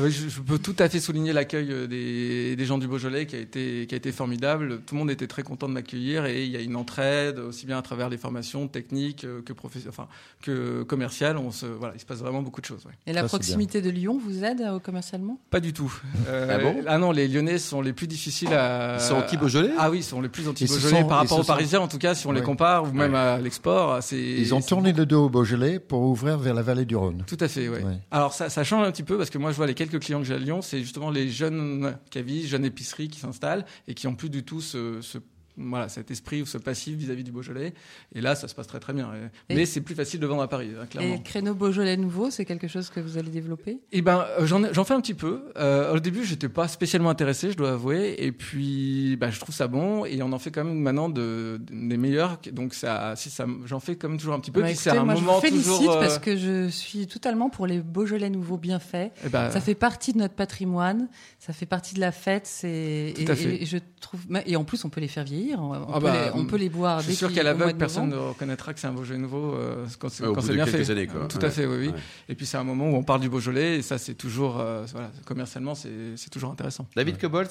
oui. 0.00 0.12
je, 0.12 0.28
je, 0.28 0.40
peux 0.40 0.58
tout 0.58 0.76
à 0.78 0.88
fait 0.88 1.00
souligner 1.00 1.32
l'accueil 1.32 1.88
des, 1.88 2.54
des 2.54 2.64
gens 2.64 2.78
du 2.78 2.86
Beaujolais 2.86 3.26
qui 3.26 3.34
a 3.34 3.40
été, 3.40 3.86
qui 3.88 3.94
a 3.94 3.98
été 3.98 4.12
formidable. 4.12 4.82
Tout 4.86 4.94
le 4.94 5.00
monde 5.00 5.10
était 5.10 5.26
très 5.26 5.42
content 5.42 5.68
de 5.68 5.72
m'accueillir 5.72 5.95
et 6.26 6.44
il 6.44 6.50
y 6.50 6.56
a 6.56 6.60
une 6.60 6.76
entraide 6.76 7.38
aussi 7.38 7.66
bien 7.66 7.78
à 7.78 7.82
travers 7.82 8.08
les 8.08 8.18
formations 8.18 8.68
techniques 8.68 9.24
euh, 9.24 9.42
que, 9.42 9.52
enfin, 9.88 10.08
que 10.42 10.82
commerciales. 10.82 11.36
On 11.36 11.50
se, 11.50 11.66
voilà, 11.66 11.94
il 11.94 12.00
se 12.00 12.06
passe 12.06 12.18
vraiment 12.18 12.42
beaucoup 12.42 12.60
de 12.60 12.66
choses. 12.66 12.86
Et 13.06 13.12
la 13.12 13.24
proximité 13.24 13.82
de 13.82 13.90
Lyon 13.90 14.18
vous 14.22 14.44
aide 14.44 14.60
euh, 14.60 14.78
commercialement? 14.78 15.38
Pas 15.50 15.60
du 15.60 15.72
tout. 15.72 15.92
Euh, 16.28 16.48
ah 16.50 16.58
bon? 16.58 16.76
Ah 16.86 16.98
non, 16.98 17.12
les 17.12 17.28
Lyonnais 17.28 17.58
sont 17.58 17.80
les 17.80 17.92
plus 17.92 18.06
difficiles 18.06 18.52
à. 18.52 18.96
Ils 18.98 19.00
sont 19.00 19.16
anti-Beaujolais? 19.16 19.72
Ah 19.78 19.90
oui, 19.90 19.98
ils 19.98 20.04
sont 20.04 20.20
les 20.20 20.28
plus 20.28 20.48
anti-Beaujolais 20.48 21.04
par 21.04 21.18
rapport 21.18 21.40
aux 21.40 21.44
Parisiens, 21.44 21.80
en 21.80 21.88
tout 21.88 21.98
cas, 21.98 22.14
si 22.14 22.26
on 22.26 22.32
les 22.32 22.42
compare, 22.42 22.84
ou 22.84 22.92
même 22.92 23.14
à 23.14 23.38
l'export. 23.38 24.00
Ils 24.12 24.54
ont 24.54 24.60
tourné 24.60 24.92
le 24.92 25.06
dos 25.06 25.26
au 25.26 25.28
Beaujolais 25.28 25.78
pour 25.78 26.02
ouvrir 26.02 26.38
vers 26.38 26.54
la 26.54 26.62
vallée 26.62 26.84
du 26.84 26.96
Rhône. 26.96 27.24
Tout 27.26 27.38
à 27.40 27.48
fait, 27.48 27.68
oui. 27.68 27.78
Alors 28.10 28.32
ça, 28.32 28.48
ça, 28.48 28.64
change 28.64 28.86
un 28.86 28.90
petit 28.90 29.02
peu 29.02 29.16
parce 29.16 29.30
que 29.30 29.38
moi, 29.38 29.52
je 29.52 29.56
vois 29.56 29.66
les 29.66 29.74
quelques 29.74 30.00
clients 30.00 30.18
que 30.18 30.26
j'ai 30.26 30.34
à 30.34 30.38
Lyon, 30.38 30.62
c'est 30.62 30.80
justement 30.80 31.10
les 31.10 31.28
jeunes 31.28 31.96
cavistes, 32.10 32.48
jeunes 32.48 32.64
épiceries 32.64 33.08
qui 33.08 33.20
s'installent 33.20 33.64
et 33.88 33.94
qui 33.94 34.06
ont 34.06 34.14
plus 34.14 34.30
du 34.30 34.42
tout 34.42 34.60
ce, 34.60 35.00
ce 35.00 35.18
voilà, 35.56 35.88
cet 35.88 36.10
esprit 36.10 36.42
ou 36.42 36.46
ce 36.46 36.58
passif 36.58 36.96
vis-à-vis 36.96 37.24
du 37.24 37.32
Beaujolais. 37.32 37.74
Et 38.14 38.20
là, 38.20 38.34
ça 38.34 38.48
se 38.48 38.54
passe 38.54 38.66
très 38.66 38.80
très 38.80 38.92
bien. 38.92 39.10
Mais 39.50 39.66
c'est 39.66 39.80
plus 39.80 39.94
facile 39.94 40.20
de 40.20 40.26
vendre 40.26 40.42
à 40.42 40.48
Paris, 40.48 40.70
hein, 40.80 40.86
clairement. 40.86 41.14
Et 41.14 41.22
créneau 41.22 41.54
Beaujolais 41.54 41.96
nouveau, 41.96 42.30
c'est 42.30 42.44
quelque 42.44 42.68
chose 42.68 42.90
que 42.90 43.00
vous 43.00 43.18
allez 43.18 43.30
développer? 43.30 43.80
Eh 43.92 44.02
ben, 44.02 44.26
euh, 44.38 44.46
j'en 44.46 44.84
fais 44.84 44.94
un 44.94 45.00
petit 45.00 45.14
peu. 45.14 45.44
Euh, 45.56 45.94
au 45.94 46.00
début, 46.00 46.24
j'étais 46.24 46.48
pas 46.48 46.68
spécialement 46.68 47.10
intéressé, 47.10 47.50
je 47.50 47.56
dois 47.56 47.72
avouer. 47.72 48.14
Et 48.18 48.32
puis, 48.32 49.16
bah, 49.16 49.30
je 49.30 49.40
trouve 49.40 49.54
ça 49.54 49.68
bon. 49.68 50.04
Et 50.04 50.22
on 50.22 50.32
en 50.32 50.38
fait 50.38 50.50
quand 50.50 50.64
même 50.64 50.78
maintenant 50.78 51.08
de, 51.08 51.60
des 51.70 51.96
meilleurs. 51.96 52.38
Donc, 52.52 52.74
ça, 52.74 53.14
si 53.16 53.30
ça, 53.30 53.46
j'en 53.64 53.80
fais 53.80 53.96
quand 53.96 54.08
même 54.08 54.18
toujours 54.18 54.34
un 54.34 54.40
petit 54.40 54.50
peu. 54.50 54.62
Bah, 54.62 54.74
c'est 54.74 54.90
un 54.90 55.04
moi, 55.04 55.14
moment 55.14 55.40
je 55.40 55.46
vous 55.48 55.54
félicite 55.54 55.88
euh, 55.88 56.00
parce 56.00 56.18
que 56.18 56.36
je 56.36 56.68
suis 56.68 57.06
totalement 57.06 57.50
pour 57.50 57.66
les 57.66 57.80
Beaujolais 57.80 58.30
nouveaux 58.30 58.58
bien 58.58 58.78
faits. 58.78 59.12
Eh 59.24 59.28
ben, 59.28 59.50
ça 59.50 59.60
fait 59.60 59.74
partie 59.74 60.12
de 60.12 60.18
notre 60.18 60.34
patrimoine. 60.34 61.08
Ça 61.38 61.52
fait 61.52 61.66
partie 61.66 61.94
de 61.94 62.00
la 62.00 62.12
fête. 62.12 62.46
C'est 62.46 63.14
et, 63.16 63.66
je 63.66 63.78
trouve. 64.00 64.20
Et 64.46 64.56
en 64.56 64.64
plus, 64.64 64.84
on 64.84 64.90
peut 64.90 65.00
les 65.00 65.08
faire 65.08 65.24
vieillir. 65.24 65.45
Ah 65.54 66.00
bah, 66.00 66.32
on 66.34 66.44
peut 66.44 66.56
les 66.56 66.68
boire. 66.68 67.00
Je 67.00 67.06
suis 67.06 67.16
sûr 67.16 67.32
qu'à 67.32 67.42
l'aveugle, 67.42 67.76
personne 67.76 68.10
ne 68.10 68.16
reconnaîtra 68.16 68.74
que 68.74 68.80
c'est 68.80 68.86
un 68.86 68.92
Beaujolais 68.92 69.18
nouveau 69.18 69.54
euh, 69.54 69.86
quand 69.98 70.08
c'est 70.08 70.52
bien 70.52 70.66
fait. 70.66 70.90
Années, 70.90 71.06
quoi. 71.06 71.26
Tout 71.26 71.38
à 71.42 71.50
fait, 71.50 71.66
oui, 71.66 71.88
oui. 71.88 71.92
Et 72.28 72.34
puis 72.34 72.46
c'est 72.46 72.56
un 72.56 72.64
moment 72.64 72.88
où 72.90 72.94
on 72.94 73.02
parle 73.02 73.20
du 73.20 73.28
Beaujolais 73.28 73.78
et 73.78 73.82
ça, 73.82 73.98
c'est 73.98 74.14
toujours, 74.14 74.60
euh, 74.60 74.84
voilà, 74.92 75.10
commercialement, 75.24 75.74
c'est 75.74 76.30
toujours 76.30 76.50
intéressant. 76.50 76.86
David 76.96 77.18
Cobol, 77.18 77.46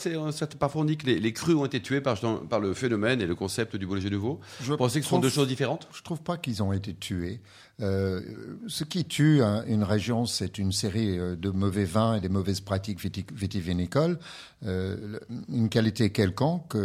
parfois 0.59 0.81
on 0.81 0.85
dit 0.85 0.97
que 0.97 1.07
les, 1.07 1.33
crus 1.33 1.55
ont 1.55 1.65
été 1.65 1.81
tués 1.81 2.01
par, 2.01 2.17
par, 2.49 2.59
le 2.59 2.73
phénomène 2.73 3.21
et 3.21 3.25
le 3.25 3.35
concept 3.35 3.75
du 3.75 3.85
Beaujolais 3.85 4.09
nouveau. 4.09 4.39
Je 4.61 4.71
Vous 4.71 4.77
pensez 4.77 4.99
que 4.99 5.05
ce 5.05 5.09
sont 5.09 5.19
deux 5.19 5.29
choses 5.29 5.47
différentes? 5.47 5.87
Je 5.93 6.01
trouve 6.01 6.21
pas 6.21 6.37
qu'ils 6.37 6.63
ont 6.63 6.71
été 6.71 6.93
tués. 6.93 7.41
Euh, 7.81 8.21
ce 8.67 8.83
qui 8.83 9.05
tue 9.05 9.41
une 9.41 9.83
région, 9.83 10.25
c'est 10.25 10.57
une 10.57 10.71
série 10.71 11.17
de 11.17 11.49
mauvais 11.49 11.85
vins 11.85 12.15
et 12.15 12.21
des 12.21 12.29
mauvaises 12.29 12.61
pratiques 12.61 12.99
vitivinicoles, 13.33 14.17
euh, 14.65 15.19
une 15.49 15.69
qualité 15.69 16.11
quelconque, 16.11 16.75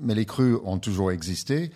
mais 0.00 0.14
les 0.14 0.24
crus 0.24 0.56
ont 0.64 0.78
toujours 0.78 1.12
existé 1.12 1.70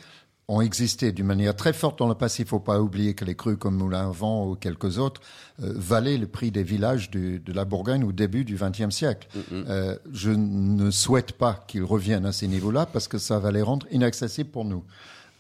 ont 0.49 0.63
existé 0.63 1.13
d'une 1.13 1.27
manière 1.27 1.55
très 1.55 1.75
forte 1.75 1.99
dans 1.99 2.09
le 2.09 2.15
passé. 2.15 2.43
Il 2.43 2.47
ne 2.47 2.49
faut 2.49 2.59
pas 2.59 2.81
oublier 2.81 3.15
que 3.15 3.25
les 3.25 3.35
crus 3.35 3.59
comme 3.59 3.77
Moulin 3.77 4.11
Vent 4.11 4.47
ou 4.47 4.55
quelques 4.57 4.99
autres 4.99 5.21
euh, 5.63 5.73
valaient 5.77 6.17
le 6.17 6.27
prix 6.27 6.51
des 6.51 6.63
villages 6.63 7.11
de 7.11 7.53
la 7.53 7.67
Bourgogne 7.67 8.03
au 8.03 8.13
début 8.13 8.45
du 8.45 8.57
XXe 8.57 8.95
siècle. 8.95 9.29
Mm-hmm. 9.37 9.65
euh, 9.69 9.97
je 10.11 10.31
ne 10.31 10.91
souhaite 10.91 11.33
pas 11.33 11.65
qu'ils 11.69 11.85
reviennent 11.85 12.27
à 12.27 12.33
ces 12.33 12.49
niveaux-là 12.49 12.87
parce 12.87 13.09
que 13.09 13.19
ça 13.19 13.39
va 13.39 13.53
les 13.53 13.63
rendre 13.63 13.87
inaccessibles 13.91 14.51
pour 14.51 14.65
nous. 14.65 14.85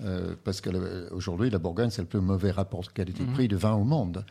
Euh, 0.05 0.35
parce 0.45 0.61
qu'aujourd'hui, 0.61 1.50
la 1.50 1.59
Bourgogne, 1.59 1.90
c'est 1.90 2.02
le 2.02 2.09
plus 2.09 2.21
mauvais 2.21 2.52
rapport 2.52 2.93
qualité-prix 2.93 3.47
mm-hmm. 3.47 3.49
de 3.49 3.57
vin 3.57 3.75
au 3.75 3.85
monde. 3.85 4.25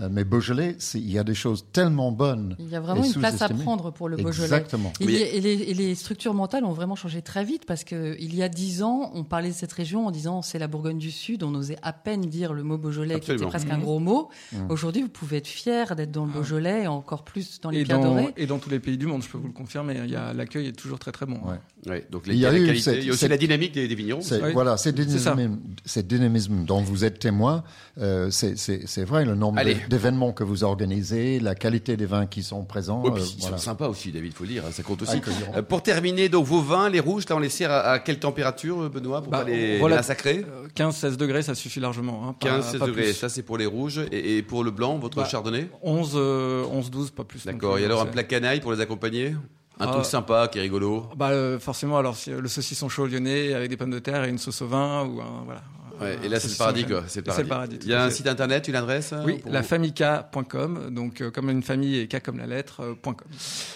Euh, 0.00 0.08
mais 0.10 0.24
Beaujolais, 0.24 0.76
il 0.94 1.12
y 1.12 1.18
a 1.18 1.24
des 1.24 1.34
choses 1.34 1.66
tellement 1.72 2.12
bonnes. 2.12 2.56
Il 2.58 2.68
y 2.68 2.76
a 2.76 2.80
vraiment 2.80 3.04
une 3.04 3.12
place 3.12 3.42
à 3.42 3.48
prendre 3.48 3.92
pour 3.92 4.08
le 4.08 4.16
Beaujolais. 4.16 4.46
Exactement. 4.46 4.92
et, 5.00 5.40
les, 5.40 5.94
structures 5.94 6.34
mentales 6.34 6.64
ont 6.64 6.72
vraiment 6.72 6.96
changé 6.96 7.20
très 7.20 7.44
vite 7.44 7.66
parce 7.66 7.84
qu'il 7.84 8.34
y 8.34 8.42
a 8.42 8.48
dix 8.48 8.82
ans, 8.82 9.10
on 9.14 9.24
parlait 9.24 9.50
de 9.50 9.54
cette 9.54 9.72
région 9.72 10.06
en 10.06 10.10
disant 10.10 10.42
c'est 10.42 10.58
la 10.58 10.66
Bourgogne 10.66 10.98
du 10.98 11.10
Sud. 11.10 11.42
On 11.42 11.54
osait 11.54 11.76
à 11.82 11.92
peine 11.92 12.22
dire 12.22 12.54
le 12.54 12.62
mot 12.62 12.78
Beaujolais, 12.78 13.20
qui 13.20 13.32
était 13.32 13.46
presque 13.46 13.70
un 13.70 13.78
gros 13.78 13.98
mot. 14.00 14.30
Mmh. 14.52 14.70
Aujourd'hui, 14.70 15.02
vous 15.02 15.08
pouvez 15.08 15.36
être 15.36 15.46
fier 15.46 15.94
d'être 15.94 16.10
dans 16.10 16.24
le 16.24 16.32
ah. 16.34 16.38
Beaujolais 16.38 16.82
et 16.84 16.86
encore 16.86 17.22
plus 17.22 17.60
dans 17.60 17.70
les 17.70 17.84
Pierres 17.84 18.00
Dorées. 18.00 18.32
Et 18.36 18.46
dans 18.46 18.58
tous 18.58 18.70
les 18.70 18.80
pays 18.80 18.96
du 18.96 19.06
monde, 19.06 19.22
je 19.22 19.28
peux 19.28 19.38
vous 19.38 19.48
le 19.48 19.52
confirmer. 19.52 20.06
L'accueil 20.34 20.68
est 20.68 20.72
toujours 20.72 20.98
très 20.98 21.12
très 21.12 21.26
bon. 21.26 21.38
Ouais. 21.86 22.06
donc 22.10 22.22
il 22.26 22.36
y 22.36 22.46
a, 22.46 22.52
la 22.52 22.58
qualité, 22.58 22.98
il 22.98 23.06
y 23.06 23.10
a 23.10 23.12
aussi 23.12 23.28
la 23.28 23.36
dynamique 23.36 23.72
des, 23.72 23.86
vignerons. 23.94 24.22
Voilà, 24.54 24.76
c'est 24.78 24.92
des 24.92 25.11
dynamisme, 25.16 25.60
ce 25.84 26.00
dynamisme 26.00 26.64
dont 26.64 26.80
vous 26.80 27.04
êtes 27.04 27.18
témoin, 27.18 27.64
euh, 27.98 28.30
c'est 28.30 29.04
vrai, 29.04 29.24
le 29.24 29.34
nombre 29.34 29.60
d'événements 29.88 30.32
que 30.32 30.44
vous 30.44 30.64
organisez, 30.64 31.40
la 31.40 31.54
qualité 31.54 31.96
des 31.96 32.06
vins 32.06 32.26
qui 32.26 32.42
sont 32.42 32.64
présents. 32.64 33.02
Oui, 33.04 33.20
ils 33.36 33.42
sont 33.42 33.58
sympas 33.58 33.88
aussi, 33.88 34.12
David, 34.12 34.32
il 34.32 34.36
faut 34.36 34.44
dire, 34.44 34.64
hein, 34.66 34.72
ça 34.72 34.82
compte 34.82 35.02
aussi. 35.02 35.20
pour 35.68 35.82
terminer, 35.82 36.28
donc 36.28 36.46
vos 36.46 36.60
vins, 36.60 36.88
les 36.88 37.00
rouges, 37.00 37.28
là 37.28 37.36
on 37.36 37.40
les 37.40 37.48
sert 37.48 37.70
à, 37.70 37.98
quelle 37.98 38.18
température, 38.18 38.90
Benoît, 38.90 39.22
pour 39.22 39.30
bah, 39.30 39.40
pas 39.40 39.50
les, 39.50 39.78
voilà, 39.78 39.96
massacrer 39.96 40.44
15-16 40.76 41.16
degrés, 41.16 41.42
ça 41.42 41.54
suffit 41.54 41.80
largement. 41.80 42.36
15-16 42.40 42.82
hein, 42.82 42.86
degrés, 42.86 43.12
ça 43.12 43.28
c'est 43.28 43.42
pour 43.42 43.58
les 43.58 43.66
rouges. 43.66 44.00
Et, 44.10 44.42
pour 44.42 44.64
le 44.64 44.70
blanc, 44.70 44.98
votre 44.98 45.16
bah, 45.16 45.28
chardonnay 45.28 45.68
11-12, 45.84 47.10
pas 47.10 47.24
plus. 47.24 47.44
D'accord, 47.44 47.78
et 47.78 47.84
alors 47.84 48.02
un 48.02 48.06
plat 48.06 48.24
canaille 48.24 48.60
pour 48.60 48.72
les 48.72 48.80
accompagner 48.80 49.34
un 49.80 49.86
truc 49.86 50.02
ah. 50.02 50.04
sympa 50.04 50.48
qui 50.48 50.58
est 50.58 50.62
rigolo. 50.62 51.06
Bah 51.16 51.30
euh, 51.30 51.58
forcément 51.58 51.98
alors 51.98 52.16
le 52.26 52.48
saucisson 52.48 52.88
chaud 52.88 53.06
lyonnais 53.06 53.54
avec 53.54 53.68
des 53.70 53.76
pommes 53.76 53.90
de 53.90 53.98
terre 53.98 54.24
et 54.24 54.28
une 54.28 54.38
sauce 54.38 54.62
au 54.62 54.66
vin 54.66 55.04
ou 55.04 55.20
un 55.20 55.42
voilà. 55.44 55.62
Ouais, 56.00 56.18
et 56.24 56.28
là, 56.28 56.40
c'est 56.40 56.48
le 56.48 56.56
paradis, 56.56 56.84
quoi. 56.84 57.04
C'est 57.06 57.26
le 57.26 57.44
paradis. 57.44 57.78
Il 57.82 57.88
y 57.88 57.94
a 57.94 58.04
un 58.04 58.10
site 58.10 58.26
internet, 58.26 58.68
une 58.68 58.74
adresse 58.74 59.14
Oui, 59.24 59.40
lafamika.com. 59.46 60.90
Donc, 60.90 61.20
euh, 61.20 61.30
comme 61.30 61.50
une 61.50 61.62
famille 61.62 61.98
et 61.98 62.08
K 62.08 62.20
comme 62.20 62.38
la 62.38 62.46
lettre, 62.46 62.80
euh, 62.80 62.94
.com. 63.02 63.14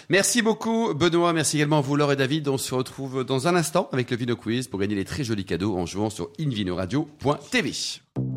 Merci 0.09 0.41
beaucoup, 0.41 0.93
Benoît. 0.93 1.33
Merci 1.33 1.57
également 1.57 1.79
à 1.79 1.81
vous, 1.81 1.95
Laure 1.95 2.11
et 2.11 2.15
David. 2.15 2.47
On 2.47 2.57
se 2.57 2.73
retrouve 2.73 3.23
dans 3.23 3.47
un 3.47 3.55
instant 3.55 3.89
avec 3.91 4.11
le 4.11 4.17
Vino 4.17 4.35
Quiz 4.35 4.67
pour 4.67 4.79
gagner 4.79 4.95
les 4.95 5.05
très 5.05 5.23
jolis 5.23 5.45
cadeaux 5.45 5.77
en 5.77 5.85
jouant 5.85 6.09
sur 6.09 6.29
invinoradio.tv. 6.39 7.73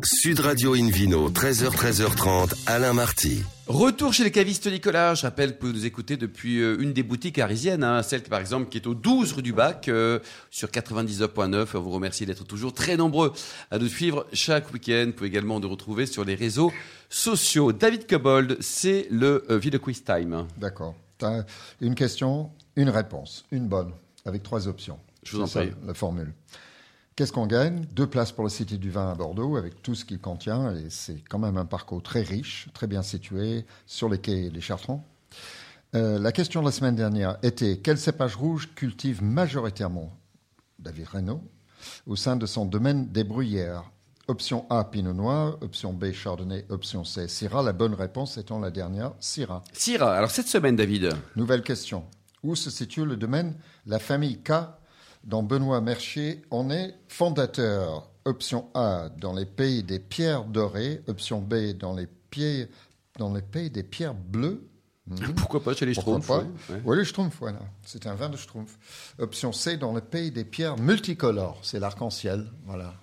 Sud 0.05 0.39
Radio 0.39 0.73
Invino, 0.73 1.29
13h, 1.29 1.69
13h30, 1.69 2.53
Alain 2.65 2.93
Marty. 2.93 3.43
Retour 3.67 4.13
chez 4.13 4.23
les 4.23 4.31
cavistes 4.31 4.65
Nicolas. 4.67 5.15
Je 5.15 5.23
rappelle 5.23 5.57
que 5.57 5.65
vous 5.65 5.73
nous 5.73 5.85
écoutez 5.85 6.17
depuis 6.17 6.59
euh, 6.59 6.77
une 6.79 6.93
des 6.93 7.03
boutiques 7.03 7.39
arisiennes, 7.39 7.83
hein, 7.83 8.01
celle 8.01 8.23
par 8.23 8.39
exemple 8.39 8.69
qui 8.69 8.77
est 8.77 8.87
au 8.87 8.93
12 8.93 9.33
rue 9.33 9.41
du 9.41 9.53
Bac, 9.53 9.87
euh, 9.89 10.19
sur 10.49 10.69
99.9. 10.69 11.67
On 11.75 11.79
vous 11.81 11.91
remercie 11.91 12.25
d'être 12.25 12.45
toujours 12.45 12.73
très 12.73 12.97
nombreux 12.97 13.33
à 13.69 13.77
nous 13.77 13.87
suivre 13.87 14.25
chaque 14.33 14.73
week-end. 14.73 15.05
Vous 15.07 15.13
pouvez 15.13 15.29
également 15.29 15.59
nous 15.59 15.69
retrouver 15.69 16.05
sur 16.05 16.25
les 16.25 16.35
réseaux 16.35 16.71
sociaux. 17.09 17.71
David 17.71 18.07
Cobold, 18.07 18.57
c'est 18.59 19.07
le 19.11 19.45
euh, 19.49 19.57
Video 19.57 19.79
Quiz 19.79 20.03
Time. 20.03 20.47
D'accord. 20.57 20.95
Une 21.79 21.95
question, 21.95 22.49
une 22.75 22.89
réponse, 22.89 23.45
une 23.51 23.67
bonne, 23.67 23.91
avec 24.25 24.41
trois 24.41 24.67
options. 24.67 24.99
Je 25.23 25.37
vous 25.37 25.43
en 25.43 25.47
prie. 25.47 25.71
la 25.85 25.93
formule. 25.93 26.33
Qu'est-ce 27.15 27.33
qu'on 27.33 27.47
gagne? 27.47 27.85
Deux 27.93 28.07
places 28.07 28.31
pour 28.31 28.43
le 28.43 28.49
Cité 28.49 28.77
du 28.77 28.89
Vin 28.89 29.11
à 29.11 29.15
Bordeaux, 29.15 29.57
avec 29.57 29.81
tout 29.81 29.95
ce 29.95 30.05
qu'il 30.05 30.19
contient, 30.19 30.75
et 30.75 30.89
c'est 30.89 31.21
quand 31.29 31.39
même 31.39 31.57
un 31.57 31.65
parcours 31.65 32.01
très 32.01 32.21
riche, 32.21 32.69
très 32.73 32.87
bien 32.87 33.03
situé, 33.03 33.65
sur 33.85 34.09
les 34.09 34.17
quais 34.17 34.49
des 34.49 34.61
Chartrons. 34.61 35.01
Euh, 35.93 36.19
la 36.19 36.31
question 36.31 36.61
de 36.61 36.65
la 36.65 36.71
semaine 36.71 36.95
dernière 36.95 37.37
était 37.43 37.77
quel 37.77 37.97
cépage 37.97 38.35
rouge 38.35 38.69
cultive 38.75 39.21
majoritairement? 39.21 40.11
David 40.79 41.07
Reynaud 41.07 41.43
au 42.07 42.15
sein 42.15 42.35
de 42.35 42.45
son 42.45 42.65
domaine 42.65 43.07
des 43.07 43.23
bruyères 43.23 43.83
Option 44.27 44.65
A, 44.69 44.85
Pinot 44.85 45.13
Noir. 45.13 45.57
Option 45.61 45.91
B, 45.91 46.11
Chardonnay. 46.13 46.65
Option 46.69 47.03
C, 47.03 47.27
Syrah. 47.27 47.63
La 47.63 47.73
bonne 47.73 47.93
réponse 47.93 48.37
étant 48.37 48.59
la 48.59 48.71
dernière, 48.71 49.11
Syrah. 49.19 49.63
Syrah. 49.73 50.15
Alors 50.15 50.31
cette 50.31 50.47
semaine, 50.47 50.75
David. 50.75 51.09
Nouvelle 51.35 51.63
question. 51.63 52.05
Où 52.43 52.55
se 52.55 52.69
situe 52.69 53.03
le 53.03 53.17
domaine 53.17 53.55
La 53.85 53.99
famille 53.99 54.37
K 54.37 54.53
dont 55.23 55.43
Benoît 55.43 55.81
Mercier 55.81 56.41
en 56.51 56.69
est 56.69 56.95
fondateur. 57.07 58.09
Option 58.25 58.69
A, 58.73 59.09
dans 59.17 59.33
les 59.33 59.45
pays 59.45 59.83
des 59.83 59.99
pierres 59.99 60.45
dorées. 60.45 61.01
Option 61.07 61.41
B, 61.41 61.73
dans 61.77 61.95
les, 61.95 62.07
pieds, 62.29 62.67
dans 63.17 63.33
les 63.33 63.41
pays 63.41 63.69
des 63.69 63.83
pierres 63.83 64.13
bleues. 64.13 64.67
Hmm. 65.07 65.15
Pourquoi 65.35 65.63
pas 65.63 65.73
chez 65.73 65.85
les 65.85 65.93
Schtroumpfs 65.93 66.31
Oui, 66.85 66.97
les 66.97 67.05
Schtroumpfs, 67.05 67.37
voilà. 67.39 67.59
C'est 67.83 68.05
un 68.05 68.13
vin 68.13 68.29
de 68.29 68.37
Schtroumpf. 68.37 68.77
Option 69.17 69.51
C, 69.51 69.77
dans 69.77 69.93
le 69.93 70.01
pays 70.01 70.31
des 70.31 70.45
pierres 70.45 70.77
multicolores. 70.77 71.59
C'est 71.63 71.79
l'arc-en-ciel, 71.79 72.45
voilà. 72.65 72.93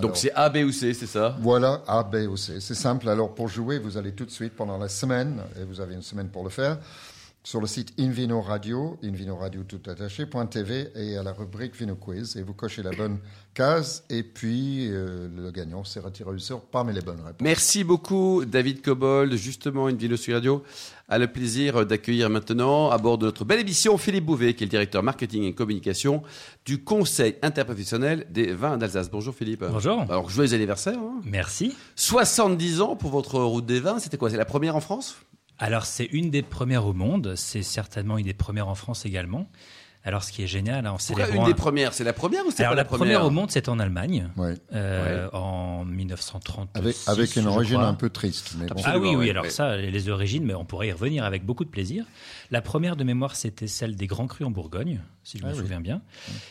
Donc 0.00 0.16
c'est 0.16 0.32
A, 0.32 0.48
B 0.48 0.58
ou 0.58 0.72
C, 0.72 0.94
c'est 0.94 1.06
ça? 1.06 1.36
Voilà, 1.40 1.82
A, 1.86 2.02
B 2.02 2.26
ou 2.28 2.36
C. 2.36 2.60
C'est 2.60 2.74
simple. 2.74 3.08
Alors 3.08 3.34
pour 3.34 3.48
jouer, 3.48 3.78
vous 3.78 3.98
allez 3.98 4.12
tout 4.12 4.24
de 4.24 4.30
suite 4.30 4.54
pendant 4.54 4.78
la 4.78 4.88
semaine, 4.88 5.40
et 5.60 5.64
vous 5.64 5.80
avez 5.80 5.94
une 5.94 6.02
semaine 6.02 6.28
pour 6.28 6.44
le 6.44 6.50
faire, 6.50 6.78
sur 7.44 7.60
le 7.60 7.66
site 7.66 7.92
Invino 7.98 8.40
Radio, 8.40 8.98
Invino 9.02 9.36
Radio 9.36 9.64
tout 9.64 9.80
attaché, 9.90 10.26
.tv 10.50 10.90
et 10.94 11.16
à 11.16 11.24
la 11.24 11.32
rubrique 11.32 11.76
Vino 11.76 11.96
Quiz. 11.96 12.36
Et 12.36 12.42
vous 12.42 12.54
cochez 12.54 12.82
la 12.82 12.92
bonne 12.92 13.18
case 13.52 14.04
et 14.10 14.22
puis 14.22 14.88
euh, 14.90 15.28
le 15.34 15.50
gagnant 15.50 15.82
s'est 15.82 16.00
retiré 16.00 16.32
du 16.32 16.38
sort 16.38 16.62
parmi 16.62 16.92
les 16.92 17.00
bonnes 17.00 17.20
réponses. 17.20 17.40
Merci 17.40 17.82
beaucoup 17.82 18.44
David 18.44 18.80
Cobold. 18.82 19.34
Justement, 19.34 19.86
Invino 19.86 20.16
sur 20.16 20.34
Radio 20.34 20.62
a 21.08 21.18
le 21.18 21.26
plaisir 21.26 21.84
d'accueillir 21.84 22.30
maintenant 22.30 22.90
à 22.90 22.98
bord 22.98 23.18
de 23.18 23.26
notre 23.26 23.44
belle 23.44 23.60
émission 23.60 23.98
Philippe 23.98 24.24
Bouvet, 24.24 24.54
qui 24.54 24.62
est 24.62 24.66
le 24.66 24.70
directeur 24.70 25.02
marketing 25.02 25.42
et 25.42 25.52
communication 25.52 26.22
du 26.64 26.84
Conseil 26.84 27.34
interprofessionnel 27.42 28.26
des 28.30 28.52
vins 28.52 28.78
d'Alsace. 28.78 29.10
Bonjour 29.10 29.34
Philippe. 29.34 29.64
Bonjour. 29.68 30.02
Alors 30.02 30.30
joyeux 30.30 30.54
anniversaire. 30.54 30.98
Hein. 30.98 31.20
Merci. 31.24 31.74
70 31.96 32.80
ans 32.80 32.94
pour 32.94 33.10
votre 33.10 33.40
route 33.40 33.66
des 33.66 33.80
vins. 33.80 33.98
C'était 33.98 34.16
quoi? 34.16 34.30
C'est 34.30 34.36
la 34.36 34.44
première 34.44 34.76
en 34.76 34.80
France? 34.80 35.16
Alors 35.58 35.86
c'est 35.86 36.06
une 36.06 36.30
des 36.30 36.42
premières 36.42 36.86
au 36.86 36.92
monde, 36.92 37.34
c'est 37.36 37.62
certainement 37.62 38.18
une 38.18 38.26
des 38.26 38.34
premières 38.34 38.68
en 38.68 38.74
France 38.74 39.06
également. 39.06 39.48
Alors, 40.04 40.24
ce 40.24 40.32
qui 40.32 40.42
est 40.42 40.48
génial, 40.48 40.86
en 40.88 40.98
célébrant... 40.98 41.46
une 41.46 41.52
des 41.52 41.54
premières? 41.54 41.94
C'est 41.94 42.02
la 42.02 42.12
première 42.12 42.44
ou 42.44 42.50
c'est 42.50 42.64
Alors, 42.64 42.74
la, 42.74 42.84
première, 42.84 43.24
au 43.24 43.30
monde, 43.30 43.52
c'est 43.52 43.68
en 43.68 43.78
Allemagne, 43.78 44.28
euh, 44.72 45.28
en 45.32 45.84
1930. 45.84 46.70
Avec, 46.74 46.96
avec 47.06 47.36
une 47.36 47.46
origine 47.46 47.78
un 47.78 47.94
peu 47.94 48.10
triste. 48.10 48.56
Mais 48.58 48.66
ah 48.84 48.98
oui, 48.98 49.14
oui, 49.14 49.30
alors 49.30 49.46
ça, 49.46 49.76
les 49.76 50.08
origines, 50.08 50.44
mais 50.44 50.54
on 50.54 50.64
pourrait 50.64 50.88
y 50.88 50.92
revenir 50.92 51.24
avec 51.24 51.44
beaucoup 51.44 51.64
de 51.64 51.70
plaisir. 51.70 52.04
La 52.50 52.62
première 52.62 52.96
de 52.96 53.04
mémoire, 53.04 53.36
c'était 53.36 53.68
celle 53.68 53.94
des 53.94 54.08
Grands 54.08 54.26
Crus 54.26 54.46
en 54.46 54.50
Bourgogne, 54.50 55.00
si 55.24 55.38
je 55.38 55.44
me 55.44 55.50
ah 55.50 55.54
souviens 55.54 55.80
bien. 55.80 56.02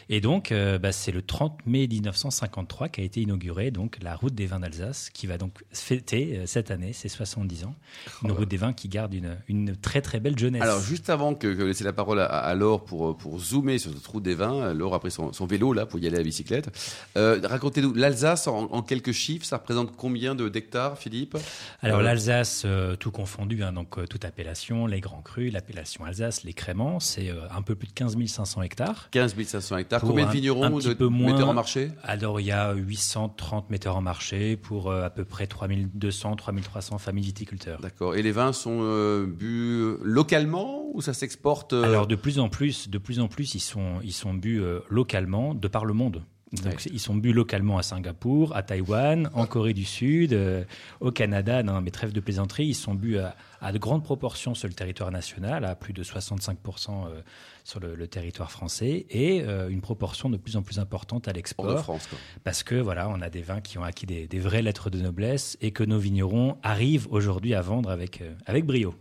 Et 0.09 0.21
donc, 0.21 0.51
euh, 0.51 0.77
bah, 0.77 0.91
c'est 0.91 1.11
le 1.11 1.21
30 1.21 1.65
mai 1.65 1.87
1953 1.87 2.89
qu'a 2.89 3.01
été 3.01 3.21
inaugurée 3.21 3.71
donc, 3.71 3.97
la 4.01 4.15
route 4.15 4.33
des 4.33 4.45
vins 4.45 4.59
d'Alsace, 4.59 5.09
qui 5.09 5.27
va 5.27 5.37
donc 5.37 5.63
fêter 5.71 6.37
euh, 6.37 6.45
cette 6.45 6.71
année 6.71 6.93
ses 6.93 7.09
70 7.09 7.65
ans. 7.65 7.75
Une 8.23 8.31
oh 8.31 8.35
route 8.35 8.49
des 8.49 8.57
vins 8.57 8.73
qui 8.73 8.87
garde 8.87 9.13
une, 9.13 9.37
une, 9.47 9.75
très 9.75 10.01
très 10.01 10.19
belle 10.19 10.37
jeunesse. 10.37 10.61
Alors, 10.61 10.81
juste 10.81 11.09
avant 11.09 11.35
que, 11.35 11.53
que 11.53 11.63
laisser 11.63 11.83
la 11.83 11.93
parole 11.93 12.19
à, 12.19 12.25
à 12.25 12.55
Laure 12.55 12.85
pour, 12.85 13.17
pour 13.17 13.39
zoomer 13.39 13.77
sur 13.77 13.91
cette 13.93 14.07
route 14.07 14.23
des 14.23 14.35
vins. 14.35 14.73
Laure 14.73 14.93
a 14.93 14.99
pris 14.99 15.11
son, 15.11 15.31
vélo 15.45 15.73
là 15.73 15.85
pour 15.85 15.99
y 15.99 16.07
aller 16.07 16.17
à 16.17 16.23
bicyclette. 16.23 16.69
Euh, 17.17 17.39
racontez-nous, 17.43 17.93
l'Alsace 17.93 18.47
en, 18.47 18.81
quelques 18.81 19.11
chiffres, 19.11 19.45
ça 19.45 19.57
représente 19.57 19.95
combien 19.95 20.35
de 20.35 20.49
d'hectares, 20.49 20.97
Philippe? 20.97 21.37
Alors 21.81 21.99
euh, 21.99 22.03
l'Alsace, 22.03 22.63
euh, 22.65 22.95
tout 22.95 23.11
confondu, 23.11 23.63
hein, 23.63 23.73
donc 23.73 24.07
toute 24.07 24.25
appellation, 24.25 24.87
les 24.87 24.99
grands 24.99 25.21
crus, 25.21 25.51
l'appellation 25.51 26.05
Alsace, 26.05 26.43
les 26.43 26.53
créments, 26.53 26.99
c'est 26.99 27.31
un 27.51 27.61
peu 27.61 27.75
plus 27.75 27.87
de 27.87 27.93
15 27.93 28.17
500 28.25 28.60
hectares. 28.61 29.09
15 29.11 29.35
500 29.43 29.77
hectares. 29.77 30.01
combien 30.01 30.25
de 30.25 30.31
vignerons, 30.31 30.63
un, 30.65 30.93
de 30.93 31.07
metteurs 31.07 31.49
en 31.49 31.53
marché? 31.53 31.91
Alors 32.03 32.39
il 32.39 32.45
y 32.45 32.51
a 32.51 32.73
830 32.73 33.69
metteurs 33.69 33.95
en 33.95 34.01
marché 34.01 34.57
pour 34.57 34.91
à 34.91 35.09
peu 35.09 35.25
près 35.25 35.47
3200, 35.47 36.35
3300 36.35 36.97
familles 36.97 37.25
viticulteurs. 37.25 37.79
D'accord. 37.81 38.15
Et 38.15 38.21
les 38.21 38.31
vins 38.31 38.53
sont 38.53 38.81
bu 39.27 39.95
localement 40.01 40.89
ou 40.93 41.01
ça 41.01 41.13
s'exporte 41.13 41.73
Alors 41.73 42.07
de 42.07 42.15
plus 42.15 42.39
en 42.39 42.49
plus, 42.49 42.89
de 42.89 42.97
plus 42.97 43.19
en 43.19 43.27
plus, 43.27 43.55
ils 43.55 43.59
sont 43.59 43.99
ils 44.03 44.13
sont 44.13 44.33
bu 44.33 44.61
euh, 44.61 44.79
localement 44.89 45.53
de 45.53 45.67
par 45.67 45.85
le 45.85 45.93
monde. 45.93 46.23
Donc, 46.53 46.85
ils 46.91 46.99
sont 46.99 47.15
bu 47.15 47.31
localement 47.31 47.77
à 47.77 47.83
Singapour, 47.83 48.53
à 48.55 48.61
Taïwan, 48.61 49.29
en 49.33 49.45
Corée 49.45 49.73
du 49.73 49.85
Sud, 49.85 50.33
euh, 50.33 50.65
au 50.99 51.09
Canada. 51.11 51.63
Non, 51.63 51.79
mais 51.79 51.91
trêve 51.91 52.11
de 52.11 52.19
plaisanterie, 52.19 52.65
ils 52.65 52.75
sont 52.75 52.93
bu 52.93 53.17
à, 53.17 53.71
de 53.71 53.77
grandes 53.77 54.03
proportions 54.03 54.53
sur 54.53 54.67
le 54.67 54.73
territoire 54.73 55.11
national, 55.11 55.63
à 55.63 55.75
plus 55.75 55.93
de 55.93 56.03
65% 56.03 57.07
euh, 57.07 57.21
sur 57.63 57.79
le, 57.79 58.07
territoire 58.07 58.51
français, 58.51 59.05
et 59.09 59.45
une 59.69 59.81
proportion 59.81 60.29
de 60.29 60.35
plus 60.35 60.57
en 60.57 60.61
plus 60.61 60.79
importante 60.79 61.27
à 61.27 61.31
l'export. 61.31 61.99
Parce 62.43 62.63
que 62.63 62.75
voilà, 62.75 63.07
on 63.07 63.21
a 63.21 63.29
des 63.29 63.41
vins 63.41 63.61
qui 63.61 63.77
ont 63.77 63.83
acquis 63.83 64.05
des, 64.05 64.27
des, 64.27 64.39
vraies 64.39 64.61
lettres 64.61 64.89
de 64.89 64.99
noblesse 64.99 65.57
et 65.61 65.71
que 65.71 65.83
nos 65.83 65.99
vignerons 65.99 66.57
arrivent 66.63 67.07
aujourd'hui 67.11 67.53
à 67.53 67.61
vendre 67.61 67.89
avec, 67.89 68.23
avec 68.45 68.65
brio. 68.65 68.93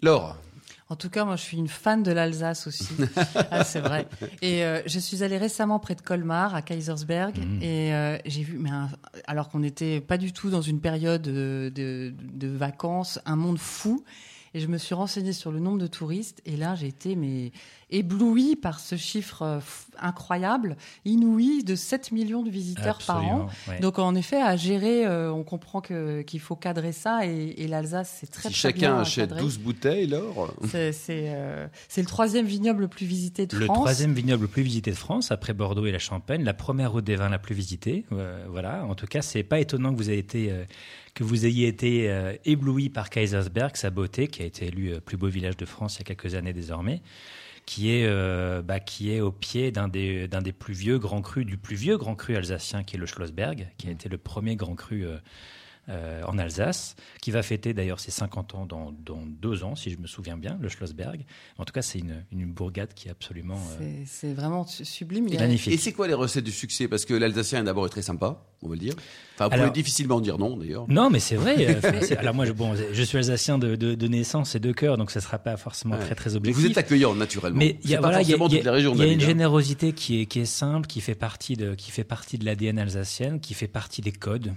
Laure 0.00 0.38
en 0.90 0.96
tout 0.96 1.08
cas, 1.08 1.24
moi, 1.24 1.36
je 1.36 1.42
suis 1.42 1.56
une 1.56 1.68
fan 1.68 2.02
de 2.02 2.12
l'Alsace 2.12 2.66
aussi. 2.66 2.94
ah, 3.50 3.64
c'est 3.64 3.80
vrai. 3.80 4.06
Et 4.42 4.64
euh, 4.64 4.82
je 4.84 4.98
suis 4.98 5.22
allée 5.22 5.38
récemment 5.38 5.78
près 5.78 5.94
de 5.94 6.02
Colmar, 6.02 6.54
à 6.54 6.60
Kaisersberg, 6.60 7.38
mmh. 7.38 7.62
et 7.62 7.94
euh, 7.94 8.18
j'ai 8.26 8.42
vu, 8.42 8.58
mais 8.58 8.70
alors 9.26 9.48
qu'on 9.48 9.60
n'était 9.60 10.02
pas 10.02 10.18
du 10.18 10.32
tout 10.32 10.50
dans 10.50 10.60
une 10.60 10.80
période 10.80 11.22
de, 11.22 11.72
de, 11.74 12.48
vacances, 12.48 13.18
un 13.24 13.36
monde 13.36 13.58
fou. 13.58 14.04
Et 14.54 14.60
je 14.60 14.68
me 14.68 14.78
suis 14.78 14.94
renseignée 14.94 15.32
sur 15.32 15.50
le 15.50 15.58
nombre 15.58 15.78
de 15.78 15.86
touristes. 15.86 16.40
Et 16.46 16.56
là, 16.56 16.74
j'ai 16.76 16.86
été 16.86 17.16
mais 17.16 17.52
ébloui 17.90 18.56
par 18.56 18.80
ce 18.80 18.96
chiffre 18.96 19.42
euh, 19.42 19.60
incroyable, 19.98 20.76
inouï, 21.04 21.64
de 21.64 21.74
7 21.74 22.12
millions 22.12 22.42
de 22.42 22.50
visiteurs 22.50 22.98
par 23.06 23.24
an. 23.24 23.48
Donc 23.80 23.98
en 23.98 24.14
effet, 24.14 24.40
à 24.40 24.56
gérer, 24.56 25.06
euh, 25.06 25.32
on 25.32 25.44
comprend 25.44 25.80
que 25.80 26.22
qu'il 26.22 26.40
faut 26.40 26.56
cadrer 26.56 26.92
ça 26.92 27.26
et, 27.26 27.66
l'Alsace, 27.68 28.18
c'est 28.20 28.30
très, 28.30 28.48
si 28.48 28.60
très 28.60 28.72
chacun 28.72 29.00
achète 29.00 29.34
12 29.34 29.58
bouteilles, 29.58 30.12
alors 30.12 30.52
C'est 30.64 30.92
euh, 31.10 31.66
c'est 31.88 32.00
le 32.00 32.06
troisième 32.06 32.46
vignoble 32.46 32.82
le 32.82 32.88
plus 32.88 33.06
visité 33.06 33.46
de 33.46 33.54
France. 33.54 33.68
Le 33.68 33.74
troisième 33.74 34.12
vignoble 34.12 34.42
le 34.42 34.48
plus 34.48 34.62
visité 34.62 34.90
de 34.90 34.96
France, 34.96 35.30
après 35.30 35.52
Bordeaux 35.52 35.86
et 35.86 35.92
la 35.92 35.98
Champagne, 35.98 36.42
la 36.44 36.54
première 36.54 36.92
route 36.92 37.04
des 37.04 37.16
vins 37.16 37.28
la 37.28 37.38
plus 37.38 37.54
visitée. 37.54 38.04
voilà, 38.48 38.84
en 38.86 38.94
tout 38.94 39.06
cas, 39.06 39.22
c'est 39.22 39.42
pas 39.42 39.60
étonnant 39.60 39.92
que 39.92 39.96
vous 39.96 40.10
ayez 40.10 40.18
été 40.18 40.52
que 41.14 41.24
vous 41.24 41.46
ayez 41.46 41.68
été 41.68 42.36
ébloui 42.44 42.88
par 42.88 43.08
Kaisersberg, 43.08 43.76
sa 43.76 43.90
beauté, 43.90 44.26
qui 44.26 44.42
a 44.42 44.44
été 44.44 44.66
élu 44.66 45.00
plus 45.00 45.16
beau 45.16 45.28
village 45.28 45.56
de 45.56 45.64
France 45.64 45.96
il 45.96 45.98
y 46.00 46.02
a 46.02 46.04
quelques 46.04 46.34
années 46.34 46.52
désormais 46.52 47.02
qui 47.66 47.90
est, 47.90 48.06
euh, 48.06 48.62
bah, 48.62 48.80
qui 48.80 49.12
est 49.12 49.20
au 49.20 49.32
pied 49.32 49.70
d'un 49.70 49.88
des, 49.88 50.28
d'un 50.28 50.42
des 50.42 50.52
plus 50.52 50.74
vieux 50.74 50.98
grands 50.98 51.22
crus, 51.22 51.46
du 51.46 51.56
plus 51.56 51.76
vieux 51.76 51.96
grand 51.96 52.14
cru 52.14 52.36
alsacien 52.36 52.82
qui 52.84 52.96
est 52.96 52.98
le 52.98 53.06
Schlossberg, 53.06 53.68
qui 53.78 53.88
a 53.88 53.90
été 53.90 54.08
le 54.08 54.18
premier 54.18 54.56
grand 54.56 54.74
cru 54.74 55.06
euh, 55.88 56.04
euh, 56.04 56.22
en 56.26 56.38
Alsace, 56.38 56.96
qui 57.20 57.30
va 57.30 57.42
fêter 57.42 57.72
d'ailleurs 57.72 58.00
ses 58.00 58.10
50 58.10 58.54
ans 58.54 58.66
dans, 58.66 58.92
dans, 59.04 59.22
deux 59.26 59.64
ans, 59.64 59.74
si 59.74 59.90
je 59.90 59.98
me 59.98 60.06
souviens 60.06 60.36
bien, 60.36 60.58
le 60.60 60.68
Schlossberg. 60.68 61.24
En 61.58 61.64
tout 61.64 61.72
cas, 61.72 61.82
c'est 61.82 61.98
une, 61.98 62.24
une 62.32 62.46
bourgade 62.52 62.94
qui 62.94 63.08
est 63.08 63.10
absolument 63.10 63.58
euh, 63.80 64.02
c'est 64.06 64.32
vraiment 64.32 64.66
sublime. 64.66 65.28
Il 65.28 65.38
magnifique. 65.38 65.72
Et 65.72 65.76
c'est 65.76 65.92
quoi 65.92 66.06
les 66.06 66.14
recettes 66.14 66.44
du 66.44 66.52
succès? 66.52 66.88
Parce 66.88 67.04
que 67.04 67.14
l'Alsacien 67.14 67.62
d'abord 67.64 67.86
est 67.86 67.90
très 67.90 68.02
sympa, 68.02 68.44
on 68.62 68.68
va 68.68 68.74
le 68.74 68.80
dire. 68.80 68.94
Enfin, 69.34 69.48
vous 69.48 69.54
Alors, 69.54 69.66
pouvez 69.66 69.82
difficilement 69.82 70.20
dire 70.20 70.38
non, 70.38 70.56
d'ailleurs. 70.56 70.86
Non, 70.88 71.10
mais 71.10 71.20
c'est 71.20 71.36
vrai. 71.36 71.54
alors 72.18 72.34
moi, 72.34 72.44
je, 72.44 72.52
bon, 72.52 72.74
je 72.92 73.02
suis 73.02 73.18
alsacien 73.18 73.58
de, 73.58 73.76
de, 73.76 73.94
de, 73.94 74.08
naissance 74.08 74.54
et 74.54 74.60
de 74.60 74.72
cœur, 74.72 74.96
donc 74.96 75.10
ça 75.10 75.20
sera 75.20 75.38
pas 75.38 75.56
forcément 75.56 75.96
ouais. 75.96 76.04
très 76.04 76.14
très 76.14 76.36
objectif. 76.36 76.62
Vous 76.62 76.70
êtes 76.70 76.78
accueillant 76.78 77.14
naturellement. 77.14 77.58
Mais 77.58 77.78
il 77.84 77.90
y 77.90 77.96
a, 77.96 78.00
voilà, 78.00 78.22
y 78.22 78.32
a, 78.32 78.36
y 78.36 78.68
a, 78.68 78.78
y 78.78 79.02
a 79.02 79.06
une 79.06 79.20
générosité 79.20 79.92
qui 79.92 80.20
est, 80.20 80.26
qui 80.26 80.40
est 80.40 80.44
simple, 80.44 80.86
qui 80.86 81.00
fait 81.00 81.14
partie 81.14 81.56
de, 81.56 81.74
qui 81.74 81.90
fait 81.90 82.04
partie 82.04 82.38
de 82.38 82.44
l'ADN 82.44 82.78
alsacienne, 82.78 83.40
qui 83.40 83.54
fait 83.54 83.68
partie 83.68 84.02
des 84.02 84.12
codes. 84.12 84.52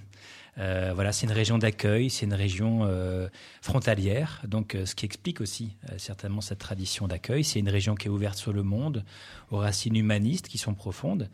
Euh, 0.60 0.92
voilà, 0.94 1.12
c'est 1.12 1.28
une 1.28 1.34
région 1.34 1.58
d'accueil, 1.58 2.10
c'est 2.10 2.26
une 2.26 2.34
région 2.34 2.82
euh, 2.84 3.28
frontalière, 3.62 4.42
donc 4.48 4.74
euh, 4.74 4.86
ce 4.86 4.96
qui 4.96 5.06
explique 5.06 5.40
aussi 5.40 5.78
certainement 5.98 6.42
cette 6.42 6.60
tradition 6.60 7.08
d'accueil. 7.08 7.44
C'est 7.44 7.60
une 7.60 7.70
région 7.70 7.96
qui 7.96 8.08
est 8.08 8.10
ouverte 8.10 8.38
sur 8.38 8.54
le 8.54 8.64
monde, 8.64 9.06
aux 9.52 9.58
racines 9.58 9.96
humanistes 9.96 10.48
qui 10.48 10.58
sont 10.58 10.74
profondes. 10.74 11.30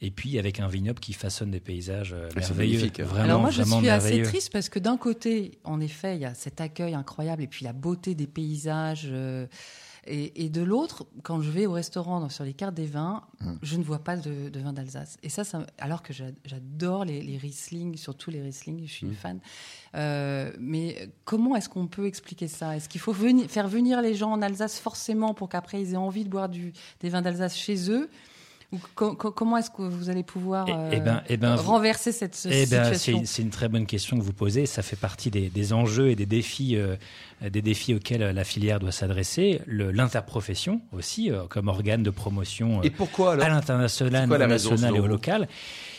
Et 0.00 0.12
puis 0.12 0.38
avec 0.38 0.60
un 0.60 0.68
vignoble 0.68 1.00
qui 1.00 1.12
façonne 1.12 1.50
des 1.50 1.58
paysages 1.58 2.14
merveilleux. 2.36 2.88
Vraiment, 2.98 3.24
Alors 3.24 3.40
moi 3.40 3.50
je 3.50 3.64
suis 3.64 3.88
assez 3.88 4.22
triste 4.22 4.52
parce 4.52 4.68
que 4.68 4.78
d'un 4.78 4.96
côté, 4.96 5.58
en 5.64 5.80
effet, 5.80 6.14
il 6.14 6.20
y 6.20 6.24
a 6.24 6.34
cet 6.34 6.60
accueil 6.60 6.94
incroyable 6.94 7.42
et 7.42 7.48
puis 7.48 7.64
la 7.64 7.72
beauté 7.72 8.14
des 8.14 8.28
paysages. 8.28 9.10
Et, 10.06 10.44
et, 10.44 10.48
de 10.48 10.62
l'autre, 10.62 11.06
quand 11.22 11.40
je 11.40 11.50
vais 11.50 11.66
au 11.66 11.72
restaurant 11.72 12.28
sur 12.28 12.44
les 12.44 12.54
cartes 12.54 12.74
des 12.74 12.86
vins, 12.86 13.24
mmh. 13.40 13.52
je 13.62 13.76
ne 13.76 13.84
vois 13.84 13.98
pas 13.98 14.16
de, 14.16 14.48
de 14.48 14.60
vin 14.60 14.72
d'Alsace. 14.72 15.16
Et 15.22 15.28
ça, 15.28 15.44
ça, 15.44 15.66
alors 15.78 16.02
que 16.02 16.12
j'adore 16.12 17.04
les, 17.04 17.20
les 17.22 17.36
Riesling, 17.36 17.96
surtout 17.96 18.30
les 18.30 18.40
Riesling, 18.40 18.86
je 18.86 18.92
suis 18.92 19.06
mmh. 19.06 19.14
fan. 19.14 19.40
Euh, 19.94 20.52
mais 20.58 21.10
comment 21.24 21.56
est-ce 21.56 21.68
qu'on 21.68 21.86
peut 21.86 22.06
expliquer 22.06 22.48
ça? 22.48 22.76
Est-ce 22.76 22.88
qu'il 22.88 23.00
faut 23.00 23.12
venir, 23.12 23.50
faire 23.50 23.68
venir 23.68 24.00
les 24.00 24.14
gens 24.14 24.32
en 24.32 24.42
Alsace 24.42 24.78
forcément 24.78 25.34
pour 25.34 25.48
qu'après 25.48 25.82
ils 25.82 25.92
aient 25.92 25.96
envie 25.96 26.24
de 26.24 26.30
boire 26.30 26.48
du, 26.48 26.72
des 27.00 27.08
vins 27.08 27.22
d'Alsace 27.22 27.56
chez 27.56 27.90
eux? 27.90 28.08
Co 28.94 29.14
comment 29.14 29.56
est-ce 29.56 29.70
que 29.70 29.80
vous 29.80 30.10
allez 30.10 30.22
pouvoir 30.22 30.66
euh, 30.68 30.90
eh 30.92 31.00
ben, 31.00 31.22
eh 31.30 31.38
ben, 31.38 31.54
renverser 31.54 32.12
cette 32.12 32.38
eh 32.50 32.66
ben, 32.66 32.92
situation 32.92 33.22
C'est 33.24 33.40
une 33.40 33.48
très 33.48 33.70
bonne 33.70 33.86
question 33.86 34.18
que 34.18 34.22
vous 34.22 34.34
posez. 34.34 34.66
Ça 34.66 34.82
fait 34.82 34.96
partie 34.96 35.30
des, 35.30 35.48
des 35.48 35.72
enjeux 35.72 36.10
et 36.10 36.16
des 36.16 36.26
défis, 36.26 36.76
euh, 36.76 36.96
des 37.40 37.62
défis 37.62 37.94
auxquels 37.94 38.20
la 38.20 38.44
filière 38.44 38.78
doit 38.78 38.92
s'adresser. 38.92 39.62
L'interprofession 39.66 40.82
aussi, 40.92 41.30
euh, 41.30 41.44
comme 41.48 41.68
organe 41.68 42.02
de 42.02 42.10
promotion 42.10 42.82
et 42.82 42.90
pourquoi, 42.90 43.32
alors? 43.32 43.46
à 43.46 43.48
l'international, 43.48 44.30
au 44.30 44.36
national 44.36 44.96
et 44.96 45.00
au 45.00 45.06
local. 45.06 45.48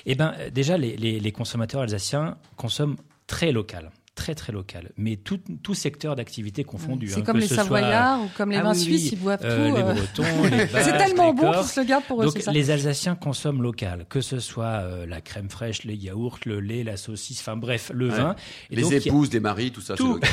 Eh 0.05 0.13
ben, 0.13 0.35
déjà, 0.53 0.77
les, 0.77 0.95
les, 0.95 1.19
les 1.19 1.31
consommateurs 1.31 1.81
alsaciens 1.81 2.37
consomment 2.55 2.97
très 3.25 3.51
local 3.51 3.89
très 4.19 4.35
très 4.35 4.51
local, 4.51 4.91
mais 4.97 5.15
tout, 5.15 5.39
tout 5.63 5.73
secteur 5.73 6.17
d'activité 6.17 6.65
confondu. 6.65 7.07
C'est 7.07 7.19
hein, 7.19 7.23
comme 7.23 7.37
que 7.37 7.41
les 7.43 7.47
ce 7.47 7.55
Savoyards 7.55 8.17
soit... 8.17 8.25
ou 8.25 8.29
comme 8.35 8.51
les 8.51 8.57
ah, 8.57 8.63
vins 8.63 8.73
oui, 8.73 8.79
suisses, 8.79 9.03
oui. 9.03 9.09
ils 9.13 9.19
boivent 9.19 9.39
euh, 9.45 9.69
tout. 9.69 9.75
Les 9.77 9.81
euh... 9.81 9.93
Bretons, 9.93 10.43
les 10.43 10.65
Basques, 10.73 10.89
C'est 10.91 10.97
tellement 10.97 11.27
les 11.31 11.33
bon 11.41 11.51
qu'ils 11.53 11.63
se 11.63 11.79
le 11.79 11.85
gardent 11.85 12.03
pour 12.03 12.21
eux. 12.21 12.25
Donc 12.25 12.37
ça. 12.39 12.51
les 12.51 12.69
Alsaciens 12.69 13.15
consomment 13.15 13.61
local, 13.63 14.05
que 14.09 14.19
ce 14.19 14.39
soit 14.39 14.65
euh, 14.65 15.05
la 15.05 15.21
crème 15.21 15.49
fraîche, 15.49 15.85
les 15.85 15.95
yaourts, 15.95 16.39
le 16.45 16.59
lait, 16.59 16.83
la 16.83 16.97
saucisse, 16.97 17.39
enfin 17.39 17.55
bref, 17.55 17.91
le 17.93 18.09
Ouais. 18.09 18.15
vin. 18.17 18.35
Et 18.71 18.75
Les 18.75 18.81
donc, 18.81 18.91
épouses, 18.91 19.29
des 19.29 19.39
maris, 19.39 19.71
tout 19.71 19.79
ça. 19.79 19.93
c'est 19.95 20.03
Tout. 20.03 20.15
local. 20.15 20.29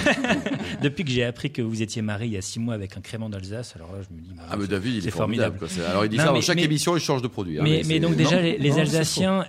Depuis 0.82 1.04
que 1.04 1.10
j'ai 1.10 1.22
appris 1.24 1.52
que 1.52 1.62
vous 1.62 1.80
étiez 1.82 2.02
marié 2.02 2.26
il 2.26 2.32
y 2.32 2.36
a 2.36 2.42
six 2.42 2.58
mois 2.58 2.74
avec 2.74 2.96
un 2.96 3.00
crément 3.00 3.28
d'Alsace, 3.30 3.74
alors 3.76 3.92
là 3.92 3.98
je 4.02 4.12
me 4.16 4.20
dis. 4.20 4.30
Ah, 4.50 4.56
mais 4.56 4.66
David, 4.66 4.94
il 4.96 5.02
c'est 5.02 5.08
est 5.08 5.10
formidable. 5.12 5.58
formidable. 5.58 5.58
quoi. 5.58 5.68
C'est- 5.68 5.88
Alors, 5.90 6.04
il 6.04 6.08
dit 6.08 6.16
Non, 6.16 6.24
ça 6.24 6.32
dans 6.32 6.40
chaque 6.40 6.56
mais- 6.56 6.64
émission, 6.64 6.96
il 6.96 7.00
change 7.00 7.22
de 7.22 7.28
produit. 7.28 7.60
hein, 7.60 7.62
Mais, 7.64 8.00
donc 8.00 8.16
déjà, 8.16 8.40
les, 8.40 8.58
les 8.58 8.78
Alsaciens 8.80 9.44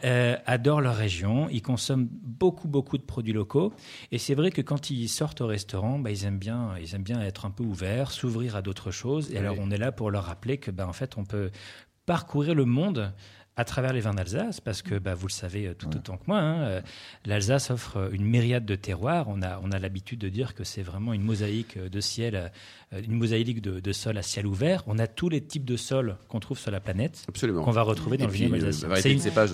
adorent 0.45 0.81
leur 0.81 0.95
région, 0.95 1.47
ils 1.51 1.61
consomment 1.63 2.07
beaucoup, 2.11 2.67
beaucoup 2.67 2.97
de 2.97 3.03
produits 3.03 3.33
locaux. 3.33 3.73
Et 4.11 4.17
c'est 4.27 4.35
vrai 4.35 4.51
que 4.51 4.61
quand 4.61 4.89
ils 4.89 5.07
sortent 5.07 5.39
au 5.39 5.47
restaurant, 5.47 5.99
bah, 5.99 6.11
ils, 6.11 6.25
aiment 6.25 6.37
bien, 6.37 6.77
ils 6.81 6.93
aiment 6.93 7.01
bien 7.01 7.21
être 7.21 7.45
un 7.45 7.49
peu 7.49 7.63
ouverts, 7.63 8.11
s'ouvrir 8.11 8.57
à 8.57 8.61
d'autres 8.61 8.91
choses. 8.91 9.29
Et 9.31 9.35
Oui. 9.35 9.37
alors 9.39 9.55
on 9.57 9.71
est 9.71 9.77
là 9.77 9.93
pour 9.93 10.11
leur 10.11 10.25
rappeler 10.25 10.57
que, 10.57 10.69
bah, 10.69 10.85
en 10.85 10.91
fait, 10.91 11.17
on 11.17 11.23
peut 11.23 11.49
parcourir 12.05 12.53
le 12.53 12.65
monde 12.65 13.13
à 13.57 13.65
travers 13.65 13.91
les 13.91 14.01
vins 14.01 14.13
d'Alsace, 14.13 14.61
parce 14.61 14.81
que 14.83 14.99
bah, 14.99 15.15
vous 15.15 15.27
le 15.27 15.31
savez 15.31 15.65
euh, 15.67 15.73
tout 15.73 15.87
autant 15.95 16.15
que 16.17 16.23
moi, 16.27 16.37
hein, 16.39 16.61
euh, 16.61 16.81
l'Alsace 17.25 17.71
offre 17.71 17.97
euh, 17.97 18.09
une 18.11 18.23
myriade 18.23 18.65
de 18.65 18.75
terroirs. 18.75 19.25
On 19.27 19.41
a, 19.41 19.59
on 19.63 19.71
a 19.71 19.79
l'habitude 19.79 20.19
de 20.19 20.29
dire 20.29 20.53
que 20.53 20.63
c'est 20.63 20.83
vraiment 20.83 21.11
une 21.11 21.23
mosaïque 21.23 21.77
de 21.79 21.99
ciel, 21.99 22.51
une 22.91 23.13
mosaïque 23.15 23.61
de, 23.61 23.79
de 23.79 23.91
sol 23.93 24.17
à 24.17 24.21
ciel 24.21 24.45
ouvert. 24.45 24.83
On 24.85 24.99
a 24.99 25.07
tous 25.07 25.27
les 25.29 25.41
types 25.41 25.65
de 25.65 25.75
sols 25.75 26.17
qu'on 26.29 26.39
trouve 26.39 26.59
sur 26.59 26.69
la 26.71 26.79
planète, 26.79 27.25
Absolument. 27.27 27.63
qu'on 27.63 27.71
va 27.71 27.81
retrouver 27.81 28.17
dans 28.17 28.25
Et 28.25 28.27
le 28.27 28.33
vignoble 28.33 28.65
alsacien. 28.65 28.95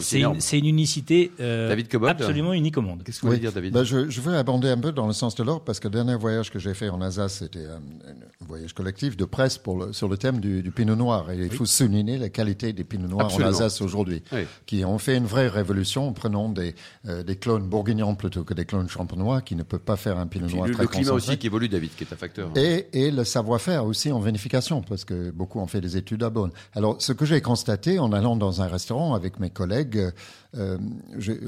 C'est 0.01 0.19
une, 0.19 0.33
une, 0.33 0.41
c'est 0.41 0.59
une 0.59 0.67
unicité 0.67 1.31
euh, 1.39 1.69
David 1.69 1.87
absolument 2.05 2.51
unique 2.53 2.77
au 2.77 2.81
monde. 2.81 3.03
Qu'est-ce 3.05 3.19
que 3.21 3.25
vous 3.25 3.29
voulez 3.29 3.39
dire, 3.39 3.53
David? 3.53 3.73
Ben, 3.73 3.83
je, 3.85 4.09
je 4.09 4.21
veux 4.21 4.35
abonder 4.35 4.67
un 4.69 4.77
peu 4.77 4.91
dans 4.91 5.07
le 5.07 5.13
sens 5.13 5.33
de 5.35 5.43
l'or 5.43 5.63
parce 5.63 5.79
que 5.79 5.87
le 5.87 5.93
dernier 5.93 6.15
voyage 6.15 6.51
que 6.51 6.59
j'ai 6.59 6.73
fait 6.73 6.89
en 6.89 7.01
Alsace, 7.01 7.37
c'était 7.39 7.65
un, 7.67 7.77
un 8.09 8.45
voyage 8.45 8.73
collectif 8.73 9.15
de 9.15 9.23
presse 9.25 9.57
pour 9.57 9.79
le- 9.79 9.93
sur 9.93 10.09
le 10.09 10.17
thème 10.17 10.41
du, 10.41 10.61
du 10.61 10.71
Pinot 10.71 10.95
Noir. 10.97 11.31
Et 11.31 11.37
il 11.37 11.51
faut 11.51 11.65
souligner 11.65 12.17
la 12.17 12.27
qualité 12.29 12.73
des 12.73 12.83
Pinots 12.83 13.07
Noirs 13.07 13.27
Absolument. 13.27 13.49
en 13.49 13.53
Alsace 13.53 13.81
aujourd'hui, 13.81 13.92
Oui. 14.31 14.45
qui 14.65 14.83
ont 14.85 14.97
fait 14.97 15.15
une 15.17 15.25
vraie 15.25 15.47
révolution 15.47 16.07
en 16.07 16.13
prenant 16.13 16.49
des, 16.49 16.75
euh, 17.07 17.23
des 17.23 17.35
clones 17.35 17.67
bourguignons 17.67 18.15
plutôt 18.15 18.43
que 18.43 18.53
des 18.53 18.65
clones 18.65 18.89
champenois 18.89 19.41
qui 19.41 19.55
ne 19.55 19.63
peuvent 19.63 19.79
pas 19.79 19.95
faire 19.95 20.17
un 20.17 20.27
Pinot 20.27 20.47
Noir 20.49 20.67
le, 20.67 20.73
très 20.73 20.83
le 20.83 20.87
climat 20.89 21.11
concentré. 21.11 21.31
aussi 21.31 21.37
qui 21.37 21.47
évolue, 21.47 21.69
David, 21.69 21.91
qui 21.95 22.03
est 22.03 22.13
un 22.13 22.15
facteur. 22.17 22.49
Et, 22.55 22.87
et 22.93 23.11
le 23.11 23.23
savoir-faire 23.23 23.85
aussi 23.85 24.11
en 24.11 24.19
vinification, 24.19 24.81
parce 24.81 25.05
que 25.05 25.31
beaucoup 25.31 25.59
ont 25.59 25.67
fait 25.67 25.81
des 25.81 25.97
études 25.97 26.23
à 26.23 26.29
Bonn. 26.29 26.51
Alors, 26.73 26.95
ce 27.01 27.13
que 27.13 27.25
j'ai 27.25 27.41
constaté 27.41 27.99
en 27.99 28.11
allant 28.13 28.35
dans 28.35 28.61
un 28.61 28.67
restaurant 28.67 29.13
avec 29.13 29.39
mes 29.39 29.49
collègues, 29.49 30.11
euh, 30.55 30.77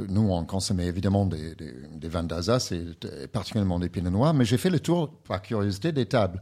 nous, 0.09 0.29
on 0.31 0.43
consommait 0.45 0.85
évidemment 0.87 1.25
des, 1.25 1.55
des, 1.55 1.73
des 1.95 2.07
vins 2.07 2.23
d'Alsace 2.23 2.71
et, 2.71 2.83
et 3.23 3.27
particulièrement 3.27 3.79
des 3.79 3.89
pinots 3.89 4.09
noirs, 4.09 4.33
mais 4.33 4.45
j'ai 4.45 4.57
fait 4.57 4.69
le 4.69 4.79
tour, 4.79 5.09
par 5.27 5.41
curiosité, 5.41 5.91
des 5.91 6.05
tables. 6.05 6.41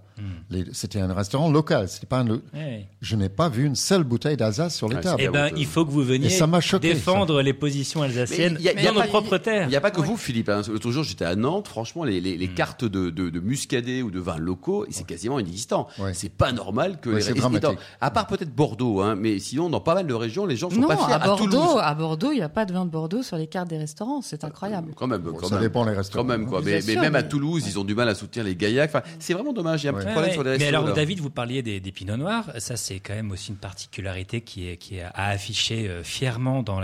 Les- 0.50 0.66
C'était 0.72 1.02
un 1.02 1.14
restaurant 1.14 1.52
local, 1.52 1.90
c'était 1.90 2.06
pas 2.08 2.20
un... 2.20 2.30
Ouais. 2.30 2.88
Je 3.02 3.16
n'ai 3.16 3.30
pas 3.30 3.50
vu 3.50 3.66
une 3.66 3.76
seule 3.76 4.04
bouteille 4.04 4.38
d'Alsace 4.38 4.76
sur 4.76 4.88
les 4.88 4.96
Ouais, 4.96 5.02
tables. 5.02 5.22
Eh 5.26 5.30
ben, 5.30 5.50
il 5.58 5.66
faut 5.66 5.86
que 5.86 5.92
vous 5.94 6.04
veniez 6.04 6.30
ça 6.30 6.48
choqué, 6.60 6.94
défendre 6.94 7.42
les 7.42 7.54
positions 7.54 8.02
alsaciennes 8.02 8.58
y 8.60 8.68
a- 8.70 8.74
y 8.74 8.80
a 8.80 8.90
dans 8.90 8.94
nos 8.96 9.02
pas- 9.02 9.08
propres 9.08 9.38
terres. 9.38 9.68
Il 9.68 9.70
n'y 9.70 9.76
a 9.76 9.82
pas 9.82 9.92
que 9.92 10.02
vous, 10.02 10.18
Philippe. 10.18 10.50
hein. 10.50 10.62
L'autre 10.68 10.92
jour, 10.92 11.04
j'étais 11.04 11.26
à 11.26 11.36
Nantes. 11.36 11.68
Franchement, 11.68 12.04
les, 12.04 12.20
les, 12.22 12.36
les 12.38 12.48
Hmm. 12.48 12.54
cartes 12.54 12.86
de, 12.86 13.10
de, 13.10 13.30
de 13.30 13.40
muscadet 13.40 14.02
ou 14.02 14.12
de 14.12 14.20
vins 14.20 14.38
locaux, 14.38 14.86
c'est 14.90 15.06
quasiment 15.06 15.40
inexistant. 15.40 15.88
Ouais. 16.00 16.14
C'est 16.14 16.30
pas 16.32 16.52
normal 16.52 17.00
que 17.02 17.10
Ouais, 17.10 17.22
les 17.22 17.34
dramatique. 17.34 17.78
À 18.02 18.12
part 18.12 18.28
peut-être 18.28 18.54
Bordeaux, 18.54 19.02
hein, 19.02 19.16
mais 19.16 19.40
sinon, 19.40 19.70
dans 19.70 19.80
pas 19.82 19.94
mal 19.96 20.08
de 20.08 20.14
régions, 20.14 20.46
les 20.46 20.56
gens 20.56 20.70
sont 20.70 20.80
Non, 20.80 20.88
pas 20.88 20.98
fiers. 20.98 21.14
à 21.14 21.20
Bordeaux, 21.20 21.46
Toulouse, 21.46 21.78
à 21.82 21.94
Bordeaux, 21.96 22.32
il 22.32 22.38
n'y 22.38 22.42
a 22.42 22.50
pas 22.50 22.66
de 22.66 22.74
vin 22.74 22.86
de 22.86 22.90
Bordeaux 22.92 23.24
sur 23.24 23.38
les 23.38 23.48
cartes 23.48 23.70
des 23.70 23.78
restaurants. 23.78 24.22
C'est 24.22 24.44
incroyable. 24.44 24.94
quand 24.96 25.08
même, 25.08 25.22
quand 25.24 25.48
ça 25.48 25.56
même. 25.56 25.64
dépend 25.64 25.84
les 25.86 25.94
restaurants. 25.94 26.24
Quand 26.24 26.30
même, 26.30 26.48
quoi. 26.48 26.62
Mais, 26.64 26.82
même 26.96 27.16
à 27.16 27.24
Toulouse, 27.24 27.64
ils 27.68 27.78
ont 27.80 27.84
du 27.84 27.96
mal 27.96 28.10
à 28.10 28.16
soutenir 28.16 28.46
les 28.46 28.56
gaillacs. 28.56 28.90
Enfin, 28.90 29.02
c'est 29.20 29.34
vraiment 29.34 29.54
dommage. 29.54 29.84
Il 29.84 29.88
y 29.88 29.90
a 29.90 29.92
un 29.92 29.96
petit 29.96 30.08
problème 30.12 30.32
sur 30.34 30.44
les 30.44 30.52
restos. 30.52 30.64
Mais 30.64 30.70
alors. 30.70 30.94
David, 30.94 31.20
vous 31.20 31.30
parliez 31.30 31.62
des, 31.62 31.80
des 31.80 31.92
pinots 31.92 32.18
noirs. 32.18 32.46
Ça, 32.60 32.76
c'est 32.78 33.00
quand 33.00 33.14
même 33.16 33.32
aussi 33.32 33.50
une 33.50 33.58
particularité 33.58 34.42
qui 34.42 34.68
est, 34.70 34.78
qui 34.78 34.98
est 34.98 35.02
à 35.04 35.28
afficher 35.30 35.83
euh, 35.88 36.04
fièrement 36.04 36.64
dans, 36.64 36.82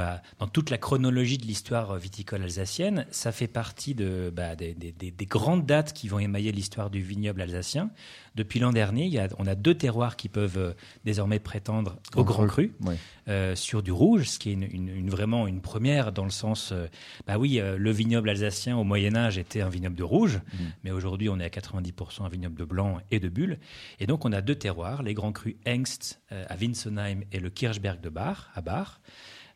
toute 0.53 0.69
la 0.69 0.77
chronologie 0.77 1.37
de 1.37 1.45
l'histoire 1.45 1.91
euh, 1.91 1.97
viticole 1.97 2.43
alsacienne. 2.43 3.05
Ça 3.11 3.31
fait 3.31 3.47
partie 3.47 3.93
bah, 3.93 4.55
des 4.55 5.25
grandes 5.25 5.65
dates 5.65 5.93
qui 5.93 6.07
vont 6.07 6.19
émailler 6.19 6.51
l'histoire 6.51 6.89
du 6.89 7.01
vignoble 7.01 7.41
alsacien. 7.41 7.89
Depuis 8.39 8.59
l'an 8.61 8.71
dernier, 8.71 9.03
il 9.05 9.11
y 9.11 9.19
a, 9.19 9.27
on 9.37 9.45
a 9.47 9.53
deux 9.53 9.75
terroirs 9.75 10.15
qui 10.15 10.29
peuvent 10.29 10.57
euh, 10.57 10.71
désormais 11.03 11.39
prétendre 11.39 11.97
au 12.15 12.23
grand 12.23 12.47
cru. 12.47 12.71
Euh, 13.27 13.53
sur 13.53 13.83
du 13.83 13.91
rouge, 13.91 14.29
ce 14.29 14.39
qui 14.39 14.49
est 14.51 14.53
une, 14.53 14.63
une- 14.63 14.87
une- 14.87 15.09
vraiment 15.09 15.45
une 15.45 15.59
première 15.59 16.13
dans 16.13 16.23
le 16.23 16.29
sens, 16.29 16.71
euh, 16.71 16.87
bah 17.27 17.37
oui, 17.37 17.59
euh, 17.59 17.77
le 17.77 17.91
vignoble 17.91 18.29
alsacien 18.29 18.77
au 18.77 18.85
Moyen 18.85 19.13
Âge 19.15 19.37
était 19.37 19.59
un 19.59 19.67
vignoble 19.69 19.95
de 19.97 20.03
rouge, 20.03 20.39
mais 20.85 20.91
aujourd'hui 20.91 21.27
on 21.27 21.37
est 21.39 21.43
à 21.43 21.49
90% 21.49 22.23
un 22.25 22.29
vignoble 22.29 22.55
de 22.55 22.63
blanc 22.63 22.99
et 23.11 23.19
de 23.19 23.27
bulle. 23.27 23.59
Et 23.99 24.07
donc 24.07 24.23
on 24.23 24.31
a 24.31 24.39
deux 24.41 24.55
terroirs, 24.55 25.03
les 25.03 25.13
grands 25.13 25.33
crus 25.33 25.55
Engst 25.67 26.21
euh, 26.31 26.45
à 26.47 26.55
Winsenheim 26.55 27.21
et 27.33 27.39
le 27.41 27.49
Kirchberg 27.49 27.99
de 27.99 28.07
Bar 28.09 28.49
à 28.55 28.61
Bar. 28.61 29.01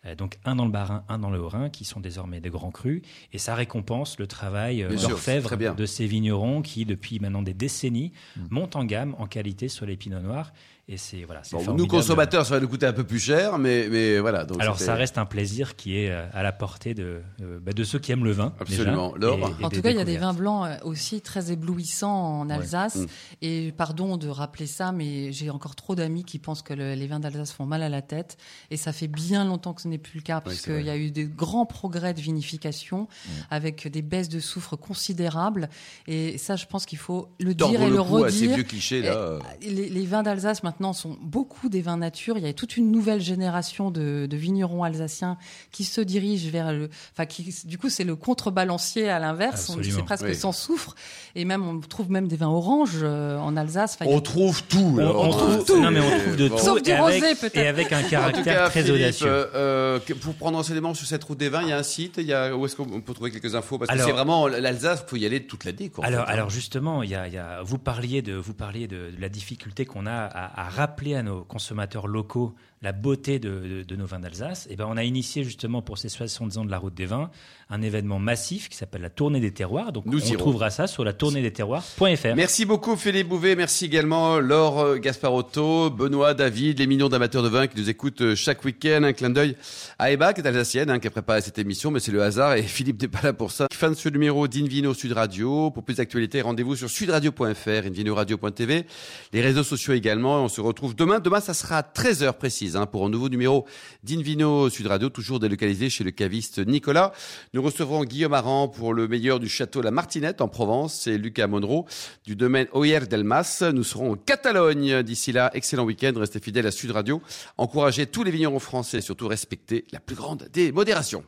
Euh, 0.06 0.16
donc 0.16 0.38
un 0.46 0.56
dans 0.56 0.66
le 0.66 0.72
Bas-Rhin, 0.72 1.04
un 1.08 1.20
dans 1.20 1.30
le 1.30 1.40
Haut-Rhin, 1.40 1.70
qui 1.70 1.86
sont 1.86 2.00
désormais 2.00 2.40
des 2.40 2.50
grands 2.50 2.72
crus. 2.72 3.02
Et 3.32 3.38
ça 3.38 3.56
récompense 3.56 4.20
le 4.20 4.28
travail 4.28 4.84
euh, 4.84 4.96
d'orfèvre 4.96 5.56
bien. 5.56 5.74
de 5.74 5.86
ces 5.86 6.06
vignerons 6.06 6.62
qui, 6.62 6.86
depuis 6.86 7.20
maintenant 7.20 7.42
des 7.42 7.54
décennies, 7.54 8.12
montent 8.50 8.76
en 8.76 8.86
gamme 8.86 9.16
en 9.18 9.28
qualité 9.28 9.68
sur 9.68 9.86
les 9.86 9.98
pinots 9.98 10.22
noirs. 10.22 10.54
Et 10.90 10.98
c'est 10.98 11.24
voilà, 11.24 11.40
c'est 11.46 11.56
Bon, 11.56 11.74
nous, 11.76 11.88
consommateurs, 11.88 12.46
ça 12.46 12.56
va 12.56 12.60
nous 12.60 12.68
coûter 12.68 12.86
un 12.86 12.92
peu 12.92 13.06
plus 13.06 13.20
cher, 13.20 13.58
mais, 13.58 13.88
mais 13.90 14.20
voilà. 14.20 14.44
Donc 14.44 14.60
Alors 14.60 14.78
ça 14.78 14.96
reste 14.96 15.18
un 15.18 15.26
plaisir 15.26 15.78
qui 15.78 15.98
est 15.98 16.12
euh, 16.12 16.26
à 16.34 16.44
la 16.44 16.52
portée 16.52 16.94
de, 16.94 17.22
euh, 17.42 17.58
bah, 17.62 17.72
de 17.72 17.84
ceux 17.86 18.00
qui 18.00 18.12
aiment 18.12 18.26
le 18.26 18.34
vin. 18.34 18.54
Absolument. 18.60 19.14
déjà, 19.14 19.28
Laure 19.28 19.38
et- 19.60 19.62
et 19.62 19.66
En 19.66 19.70
tout 19.70 19.82
cas, 19.82 19.92
il 19.92 19.96
y 19.96 20.02
a 20.02 20.04
des 20.04 20.18
vins 20.18 20.34
blancs 20.34 20.68
euh, 20.68 20.76
aussi 20.84 21.22
très 21.22 21.54
éblouissants 21.54 22.42
en 22.42 22.50
Alsace. 22.50 22.98
Mm. 22.98 23.06
Et 23.44 23.72
pardon 23.78 24.18
de 24.18 24.28
rappeler 24.28 24.68
ça, 24.68 24.92
mais 24.92 25.32
j'ai 25.32 25.50
encore 25.50 25.76
trop 25.78 25.96
d'amis 25.96 26.26
qui 26.26 26.38
pensent 26.38 26.62
que 26.64 26.74
le- 26.74 26.96
les 26.96 27.08
vins 27.08 27.22
d'Alsace 27.22 27.54
font 27.54 27.66
mal 27.66 27.82
à 27.82 27.88
la 27.88 28.02
tête. 28.02 28.36
Et 28.70 28.76
ça 28.76 28.92
fait 28.92 29.08
bien 29.08 29.46
longtemps 29.46 29.74
que 29.74 29.82
ce 29.84 29.88
n'est 29.88 29.98
plus 29.98 30.18
le 30.18 30.24
cas, 30.24 30.42
c'est 30.44 30.50
puisqu'il 30.50 30.86
y 30.86 30.90
a 30.90 30.98
eu 30.98 31.12
des 31.12 31.24
grands 31.24 31.66
progrès 31.66 32.14
de 32.14 32.20
vinification 32.20 33.08
avec 33.50 33.88
des 33.88 34.02
baisses 34.02 34.28
de 34.28 34.42
soufre 34.42 34.76
considérables. 34.78 35.70
Et 36.08 36.38
ça, 36.38 36.58
je 36.58 36.66
pense 36.66 36.86
qu'il 36.86 36.98
faut 36.98 37.30
le 37.40 37.56
Tordre 37.56 37.78
dire 37.78 37.88
et 37.88 37.90
le 37.90 37.96
le 37.96 38.04
cou 38.04 38.24
à 38.26 38.30
ces 38.30 38.40
redire. 38.42 38.56
vieux 38.56 38.64
clichés 38.66 39.02
là. 39.02 39.40
Et 39.62 39.70
Les, 39.70 39.88
les 39.88 40.06
vins 40.06 40.24
d'Alsace 40.24 40.62
maintenant 40.62 40.73
maintenant 40.74 40.94
sont 40.94 41.18
beaucoup 41.22 41.70
des 41.70 41.82
vins 41.82 41.98
nature. 41.98 42.38
Il 42.38 42.44
y 42.44 42.48
a 42.48 42.54
toute 42.54 42.78
une 42.78 42.92
nouvelle 42.92 43.22
génération 43.22 43.92
de, 43.92 44.26
de 44.30 44.38
vignerons 44.38 44.84
alsaciens 44.84 45.38
qui 45.72 45.84
se 45.84 46.02
dirigent 46.02 46.50
vers 46.50 46.74
le, 46.74 46.90
enfin, 47.14 47.26
qui, 47.26 47.54
du 47.66 47.78
coup, 47.78 47.90
c'est 47.90 48.04
le 48.04 48.16
contrebalancier 48.16 49.10
à 49.10 49.20
l'inverse. 49.20 49.72
C'est 49.82 50.04
presque 50.04 50.26
Oui. 50.26 50.36
sans 50.36 50.52
soufre. 50.52 50.96
Et 51.36 51.46
même, 51.46 51.68
on 51.68 51.80
trouve 51.80 52.10
même 52.12 52.28
des 52.28 52.36
vins 52.36 52.48
oranges 52.50 53.00
euh, 53.04 53.38
en 53.38 53.56
Alsace. 53.56 53.98
Enfin, 54.00 54.10
a- 54.10 54.14
On 54.14 54.22
trouve 54.22 54.64
tout. 54.64 54.98
On, 55.00 55.30
trouve 55.30 55.66
tout. 55.66 55.82
Non, 55.82 55.92
mais 55.92 56.00
on 56.00 56.20
trouve 56.20 56.36
de 56.36 56.48
Bon. 56.50 56.56
tout. 56.58 56.64
Sauf 56.64 56.82
du 56.82 56.90
et 56.90 56.94
avec, 56.94 57.22
rosé, 57.22 57.36
peut-être. 57.36 57.58
Et 57.58 57.68
avec 57.68 57.92
un 57.92 58.04
caractère 58.04 58.44
cas, 58.44 58.70
très 58.70 58.82
Philippe, 58.84 58.96
audacieux. 59.02 59.28
euh, 59.28 59.48
euh, 59.56 60.00
que- 60.00 60.14
pour 60.14 60.34
prendre 60.36 60.58
enseignement 60.58 60.94
sur 60.94 61.06
cette 61.08 61.24
route 61.24 61.38
des 61.38 61.50
vins, 61.50 61.62
il 61.64 61.70
y 61.70 61.72
a 61.72 61.78
un 61.78 61.84
site, 61.84 62.16
il 62.18 62.26
y 62.26 62.34
a, 62.34 62.56
où 62.56 62.66
est-ce 62.66 62.76
qu'on 62.76 63.02
peut 63.02 63.14
trouver 63.14 63.32
quelques 63.32 63.56
infos? 63.56 63.78
Parce 63.78 63.90
que 63.90 63.94
Alors- 63.96 64.06
c'est 64.08 64.14
vraiment 64.14 64.48
l'Alsace, 64.48 65.04
il 65.06 65.10
faut 65.10 65.16
y 65.18 65.26
aller 65.26 65.46
toute 65.46 65.66
l'année. 65.66 65.92
Alors, 66.02 66.26
fait, 66.26 66.32
hein. 66.32 66.34
alors 66.34 66.50
justement, 66.50 67.04
il 67.04 67.10
y 67.10 67.16
a, 67.16 67.28
il 67.28 67.34
y 67.34 67.38
a- 67.38 67.62
vous 67.64 67.78
parliez 67.78 68.22
de, 68.22 68.34
vous 68.36 68.54
parliez 68.54 68.88
de, 68.88 69.12
de 69.12 69.22
la 69.22 69.30
difficulté 69.30 69.86
qu'on 69.86 70.06
a 70.06 70.12
à, 70.14 70.63
à 70.63 70.63
rappeler 70.70 71.16
à 71.16 71.24
nos 71.24 71.44
consommateurs 71.44 72.08
locaux 72.08 72.56
la 72.84 72.92
beauté 72.92 73.40
de, 73.40 73.50
de- 73.50 73.84
de 73.84 73.96
nos 73.96 74.06
vins 74.06 74.20
d'Alsace. 74.20 74.68
Et 74.70 74.76
ben, 74.76 74.86
on 74.90 74.98
a 74.98 75.04
initié 75.04 75.44
justement 75.44 75.82
pour 75.82 75.98
ces 75.98 76.10
70 76.10 76.58
ans 76.60 76.66
de 76.66 76.70
la 76.72 76.78
Route 76.78 76.94
des 76.94 77.06
Vins 77.06 77.32
un 77.70 77.82
événement 77.82 78.20
massif 78.20 78.70
qui 78.70 78.78
s'appelle 78.78 79.02
la 79.02 79.10
Tournée 79.10 79.40
des 79.40 79.52
Terroirs. 79.52 79.92
Donc, 79.94 80.06
Nous 80.06 80.22
on 80.22 80.26
irons. 80.28 80.38
trouvera 80.38 80.70
ça 80.70 80.86
sur 80.86 81.04
la 81.04 81.14
tournée 81.14 81.42
des 81.42 81.52
terroirs.fr. 81.52 82.36
Merci 82.36 82.66
beaucoup 82.66 82.96
Philippe 82.96 83.30
Bouvet, 83.30 83.56
merci 83.56 83.86
également 83.86 84.38
Laure 84.40 85.00
Gasparotto, 85.00 85.90
Benoît, 85.90 86.34
David, 86.36 86.78
les 86.80 86.86
millions 86.88 87.10
d'amateurs 87.10 87.42
de 87.42 87.48
vin 87.48 87.66
qui 87.68 87.80
nous 87.80 87.90
écoutent 87.90 88.22
euh, 88.22 88.36
chaque 88.36 88.64
week-end. 88.66 89.02
Un 89.04 89.14
clin 89.14 89.30
d'œil 89.32 89.56
à 89.98 90.12
Eba 90.12 90.34
qui 90.34 90.42
est 90.42 90.48
alsacienne, 90.48 90.92
hein, 90.92 91.00
qui 91.00 91.08
a 91.08 91.12
préparé 91.12 91.42
cette 91.42 91.58
émission, 91.58 91.90
mais 91.90 92.00
c'est 92.00 92.12
le 92.12 92.22
hasard 92.22 92.54
et 92.56 92.62
Philippe 92.74 93.02
n'est 93.02 93.08
pas 93.08 93.22
là 93.24 93.34
pour 93.34 93.52
ça. 93.52 93.68
Fin 93.74 93.90
de 93.90 93.96
ce 93.96 94.10
numéro 94.10 94.48
d'Invino 94.48 94.94
Sud 94.94 95.14
Radio. 95.14 95.72
Pour 95.72 95.84
plus 95.84 95.96
d'actualités, 95.96 96.42
rendez-vous 96.42 96.76
sur 96.76 96.90
sudradio.fr, 96.90 97.88
invinoradio.tv, 97.88 98.86
les 99.32 99.42
réseaux 99.42 99.64
sociaux 99.64 99.94
également. 99.94 100.44
On 100.44 100.48
se 100.50 100.62
retrouve 100.62 100.96
demain. 100.96 101.20
Demain, 101.20 101.40
ça 101.40 101.54
sera 101.54 101.78
à 101.78 101.82
13h 101.82 102.34
précise 102.34 102.73
hein, 102.76 102.86
pour 102.86 103.06
un 103.06 103.10
nouveau 103.10 103.30
numéro 103.30 103.66
d'Invino 104.04 104.70
Sud 104.70 104.88
Radio, 104.88 105.10
toujours 105.10 105.40
délocalisé 105.40 105.90
chez 105.90 106.04
le 106.04 106.12
caviste 106.12 106.60
Nicolas. 106.60 107.12
Nous 107.54 107.62
recevrons 107.62 108.04
Guillaume 108.04 108.34
Aran 108.34 108.68
pour 108.68 108.94
le 108.94 109.08
meilleur 109.08 109.40
du 109.40 109.50
château 109.50 109.82
La 109.82 109.92
Martinette 109.92 110.42
en 110.42 110.48
Provence 110.48 111.08
et 111.08 111.18
Lucas 111.18 111.48
Monroe 111.48 111.86
du 112.26 112.36
domaine 112.36 112.68
Oyer 112.74 113.02
del 113.02 113.24
Mas. 113.24 113.62
Nous 113.62 113.84
serons 113.84 114.14
en 114.14 114.16
Catalogne. 114.16 115.04
D'ici 115.04 115.32
là, 115.32 115.52
excellent 115.54 115.84
week-end. 115.84 116.14
Restez 116.16 116.40
fidèles 116.40 116.68
à 116.68 116.72
Sud 116.72 116.92
Radio. 116.92 117.22
Encouragez 117.58 118.06
tous 118.08 118.24
les 118.24 118.32
vignerons 118.32 118.60
français 118.60 119.00
et 119.00 119.02
surtout 119.02 119.28
respectez 119.28 119.86
la 119.92 120.00
plus 120.00 120.16
grande 120.16 120.48
des 120.54 120.72
modérations. 120.72 121.24